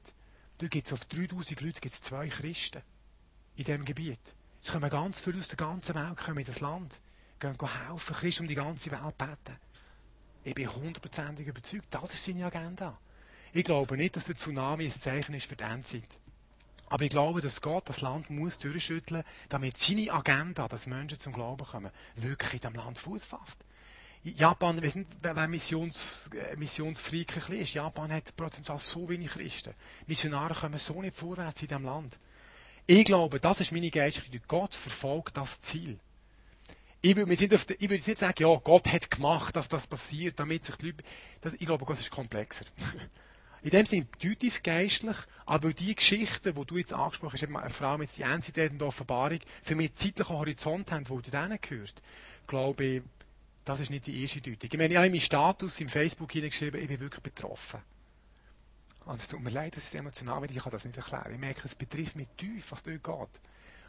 Da 0.57 0.67
gibt 0.67 0.87
es 0.87 0.93
auf 0.93 1.05
3000 1.05 1.61
Leute 1.61 1.81
gibt's 1.81 2.01
zwei 2.01 2.27
Christen 2.27 2.81
in 3.55 3.65
diesem 3.65 3.85
Gebiet. 3.85 4.19
Es 4.63 4.71
kommen 4.71 4.89
ganz 4.89 5.19
viele 5.19 5.39
aus 5.39 5.47
der 5.47 5.57
ganzen 5.57 5.95
Welt 5.95 6.17
kommen 6.17 6.37
in 6.37 6.45
das 6.45 6.59
Land. 6.59 6.99
Gehen 7.39 7.57
helfen, 7.59 8.15
Christen 8.15 8.43
um 8.43 8.47
die 8.47 8.55
ganze 8.55 8.91
Welt 8.91 9.17
beten. 9.17 9.57
Ich 10.43 10.55
bin 10.55 10.73
hundertprozentig 10.73 11.47
überzeugt, 11.47 11.87
das 11.89 12.13
ist 12.13 12.23
seine 12.23 12.45
Agenda. 12.45 12.97
Ich 13.53 13.63
glaube 13.63 13.97
nicht, 13.97 14.15
dass 14.15 14.25
der 14.25 14.35
Tsunami 14.35 14.85
ein 14.85 14.91
Zeichen 14.91 15.35
ist 15.35 15.45
für 15.45 15.55
die 15.55 15.63
Endzeit. 15.63 16.17
Aber 16.91 17.05
ich 17.05 17.09
glaube, 17.09 17.39
dass 17.39 17.61
Gott 17.61 17.87
das 17.87 18.01
Land 18.01 18.29
muss 18.29 18.57
durchschütteln, 18.57 19.23
damit 19.47 19.77
seine 19.77 20.11
Agenda, 20.11 20.67
dass 20.67 20.87
Menschen 20.87 21.17
zum 21.17 21.31
Glauben 21.31 21.65
kommen, 21.65 21.89
wirklich 22.17 22.55
in 22.55 22.59
diesem 22.59 22.75
Land 22.75 22.97
Fuß 22.97 23.23
fasst. 23.23 23.59
Japan, 24.25 24.81
wir 24.81 24.91
sind, 24.91 25.07
wer 25.21 25.47
Missions, 25.47 26.29
äh, 26.35 26.57
Missionsfreak 26.57 27.49
ist, 27.49 27.73
Japan 27.73 28.11
hat 28.11 28.35
prozentual 28.35 28.77
so 28.77 29.07
wenig 29.07 29.31
Christen. 29.31 29.73
Missionare 30.05 30.53
kommen 30.53 30.77
so 30.77 31.01
nicht 31.01 31.15
vorwärts 31.15 31.61
in 31.61 31.69
diesem 31.69 31.85
Land. 31.85 32.19
Ich 32.85 33.05
glaube, 33.05 33.39
das 33.39 33.61
ist 33.61 33.71
meine 33.71 33.89
geistliche 33.89 34.41
Gott 34.45 34.75
verfolgt 34.75 35.37
das 35.37 35.61
Ziel. 35.61 35.97
Ich 36.99 37.15
würde, 37.15 37.29
nicht 37.29 37.41
ich 37.41 37.49
würde 37.89 37.93
nicht 37.93 38.17
sagen, 38.17 38.35
ja, 38.37 38.53
Gott 38.55 38.91
hat 38.91 39.09
gemacht, 39.09 39.55
dass 39.55 39.69
das 39.69 39.87
passiert, 39.87 40.37
damit 40.41 40.65
sich 40.65 40.75
die 40.75 40.87
Leute, 40.87 41.03
das, 41.39 41.53
ich 41.53 41.65
glaube, 41.65 41.85
Gott 41.85 41.99
ist 41.99 42.11
komplexer. 42.11 42.65
In 43.63 43.69
dem 43.69 43.85
Sinne 43.85 44.05
bedeutet 44.05 44.43
es 44.43 44.63
geistlich, 44.63 45.17
aber 45.45 45.71
die 45.71 45.93
Geschichten, 45.93 46.55
die 46.55 46.65
du 46.65 46.77
jetzt 46.77 46.93
angesprochen 46.93 47.33
hast, 47.33 47.43
eben 47.43 47.57
eine 47.57 47.69
Frau 47.69 47.97
mit 47.97 48.17
die 48.17 48.23
einzelnen 48.23 48.81
Offenbarung, 48.81 49.39
für 49.61 49.75
mich 49.75 49.93
zeitlichen 49.93 50.35
Horizont 50.35 50.91
haben, 50.91 51.07
wo 51.09 51.19
du 51.19 51.29
denen 51.29 51.59
gehört, 51.61 52.01
glaube 52.47 52.83
ich, 52.83 53.01
das 53.63 53.79
ist 53.79 53.91
nicht 53.91 54.07
die 54.07 54.19
erste 54.21 54.41
Deutung. 54.41 54.69
Ich 54.71 54.77
meine, 54.77 54.89
ich 54.89 54.97
habe 54.97 55.05
in 55.05 55.13
meinen 55.13 55.21
Status 55.21 55.79
im 55.79 55.89
Facebook 55.89 56.31
hineingeschrieben, 56.31 56.81
ich 56.81 56.87
bin 56.87 56.99
wirklich 56.99 57.21
betroffen. 57.21 57.81
Und 59.05 59.19
es 59.19 59.27
tut 59.27 59.41
mir 59.41 59.51
leid, 59.51 59.75
dass 59.75 59.83
es 59.83 59.93
emotional 59.93 60.41
wird, 60.41 60.51
ich 60.51 60.57
kann 60.57 60.71
das 60.71 60.85
nicht 60.85 60.97
erklären. 60.97 61.31
Ich 61.31 61.39
merke, 61.39 61.61
es 61.65 61.75
betrifft 61.75 62.15
mich 62.15 62.27
tief, 62.37 62.71
was 62.71 62.81
dort 62.81 63.03
geht. 63.03 63.41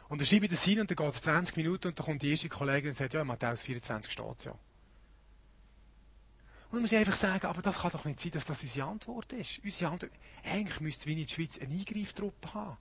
Und 0.09 0.19
dann 0.19 0.25
schreibe 0.27 0.45
ich 0.45 0.51
das 0.51 0.63
hin 0.63 0.79
und 0.79 0.91
dann 0.91 0.95
geht 0.95 1.15
es 1.15 1.21
20 1.23 1.55
Minuten 1.55 1.87
und 1.87 1.99
dann 1.99 2.05
kommt 2.05 2.21
die 2.21 2.29
erste 2.29 2.49
Kollegin 2.49 2.89
und 2.89 2.95
sagt, 2.95 3.13
ja, 3.13 3.23
Matthäus 3.23 3.63
24 3.63 4.11
steht 4.11 4.45
ja. 4.45 4.55
Und 6.73 6.77
dann 6.77 6.81
muss 6.85 6.93
einfach 6.93 7.15
sagen, 7.15 7.45
aber 7.45 7.61
das 7.61 7.77
kann 7.77 7.91
doch 7.91 8.03
nicht 8.03 8.19
sein, 8.19 8.31
dass 8.31 8.45
das 8.45 8.63
unsere 8.63 8.87
Antwort 8.87 9.31
ist. 9.31 9.61
Unsere 9.63 9.91
Antwort, 9.91 10.11
eigentlich 10.43 10.79
müsste 10.79 11.05
wir 11.05 11.13
in 11.13 11.21
der 11.21 11.31
Schweiz 11.31 11.59
eine 11.59 11.71
Eingreiftruppe 11.71 12.51
haben. 12.51 12.77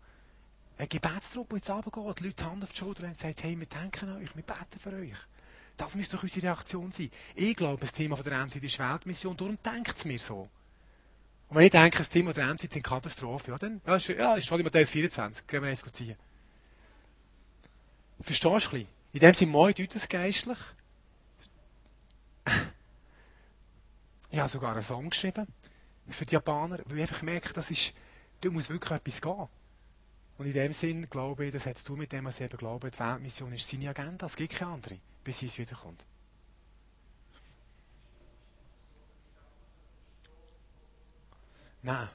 Eine 0.78 0.88
Gebetstruppe, 0.88 1.56
die 1.56 1.56
jetzt 1.56 1.68
runtergeht, 1.68 2.20
die 2.20 2.24
Leute 2.24 2.36
die 2.36 2.44
Hand 2.44 2.62
auf 2.62 2.72
die 2.72 2.78
Schulter 2.78 3.04
und 3.04 3.18
sagen, 3.18 3.34
hey, 3.42 3.60
wir 3.60 3.66
denken 3.66 4.08
an 4.08 4.22
euch, 4.22 4.34
wir 4.34 4.44
beten 4.44 4.78
für 4.78 4.94
euch. 4.94 5.18
Das 5.76 5.94
müsste 5.94 6.16
doch 6.16 6.22
unsere 6.22 6.46
Reaktion 6.46 6.90
sein. 6.90 7.10
Ich 7.34 7.54
glaube, 7.54 7.82
das 7.82 7.92
Thema 7.92 8.16
der 8.16 8.32
Endzeit 8.32 8.62
ist 8.62 8.78
Weltmission, 8.78 9.36
darum 9.36 9.58
denkt 9.62 9.94
es 9.94 10.06
mir 10.06 10.18
so. 10.18 10.48
Und 11.50 11.56
wenn 11.56 11.64
ich 11.64 11.70
denke, 11.70 11.98
das 11.98 12.08
Thema 12.08 12.32
der 12.32 12.48
Endzeit 12.48 12.74
ist 12.74 12.82
Katastrophe, 12.84 13.50
ja, 13.50 13.58
dann, 13.58 13.82
ja, 13.86 13.96
ist, 13.96 14.08
ja, 14.08 14.40
schon 14.40 14.58
in 14.58 14.64
Matthäus 14.64 14.88
24, 14.88 15.46
gehen 15.46 15.62
wir 15.62 15.68
eins 15.68 15.84
ziehen. 15.92 16.16
Verstehst 18.22 18.44
du 18.44 18.52
ein 18.52 18.58
bisschen? 18.58 18.86
In 19.12 19.20
dem 19.20 19.34
Sinne, 19.34 19.52
moi, 19.52 19.74
deutet 19.74 19.96
es 19.96 20.08
geistlich. 20.08 20.56
Ich 24.32 24.38
habe 24.38 24.48
sogar 24.48 24.72
einen 24.72 24.82
Song 24.82 25.10
geschrieben 25.10 25.46
für 26.08 26.24
die 26.24 26.32
Japaner, 26.32 26.78
weil 26.86 26.96
ich 26.96 27.02
einfach 27.02 27.20
merke, 27.20 27.52
das 27.52 27.70
ist, 27.70 27.92
da 28.40 28.50
muss 28.50 28.70
wirklich 28.70 28.90
etwas 28.90 29.20
gehen. 29.20 29.46
Und 30.38 30.46
in 30.46 30.54
dem 30.54 30.72
Sinn 30.72 31.08
glaube 31.10 31.44
ich, 31.44 31.52
das 31.52 31.64
zu 31.64 31.84
tun 31.84 31.98
mit 31.98 32.12
dem, 32.12 32.24
was 32.24 32.40
ich 32.40 32.46
eben 32.46 32.56
glaube, 32.56 32.90
die 32.90 32.98
Weltmission 32.98 33.52
ist 33.52 33.68
seine 33.68 33.90
Agenda, 33.90 34.24
es 34.24 34.34
gibt 34.34 34.54
keine 34.54 34.72
andere, 34.72 34.98
bis 35.22 35.42
es 35.42 35.58
wiederkommt. 35.58 36.06
Nein. 41.82 42.08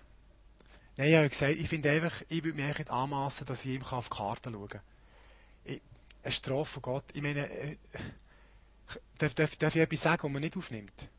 Nein, 0.96 1.10
ich 1.10 1.16
habe 1.16 1.30
gesagt, 1.30 1.54
ich 1.54 1.70
finde 1.70 1.92
einfach, 1.92 2.24
ich 2.30 2.44
würde 2.44 2.58
mir 2.58 2.68
nicht 2.68 2.90
anmassen, 2.90 3.46
dass 3.46 3.64
ich 3.64 3.76
ihm 3.76 3.84
auf 3.84 4.10
die 4.10 4.18
Karte 4.18 4.52
schauen 4.52 4.70
kann. 4.70 4.82
Ich, 5.66 5.82
eine 6.24 6.32
Strafe 6.32 6.66
von 6.66 6.82
Gott, 6.82 7.06
ich 7.14 7.22
meine, 7.22 7.48
äh, 7.48 7.78
darf, 9.20 9.36
darf, 9.36 9.56
darf 9.58 9.76
ich 9.76 9.82
etwas 9.84 10.02
sagen, 10.02 10.24
was 10.24 10.32
man 10.32 10.42
nicht 10.42 10.58
aufnimmt? 10.58 11.10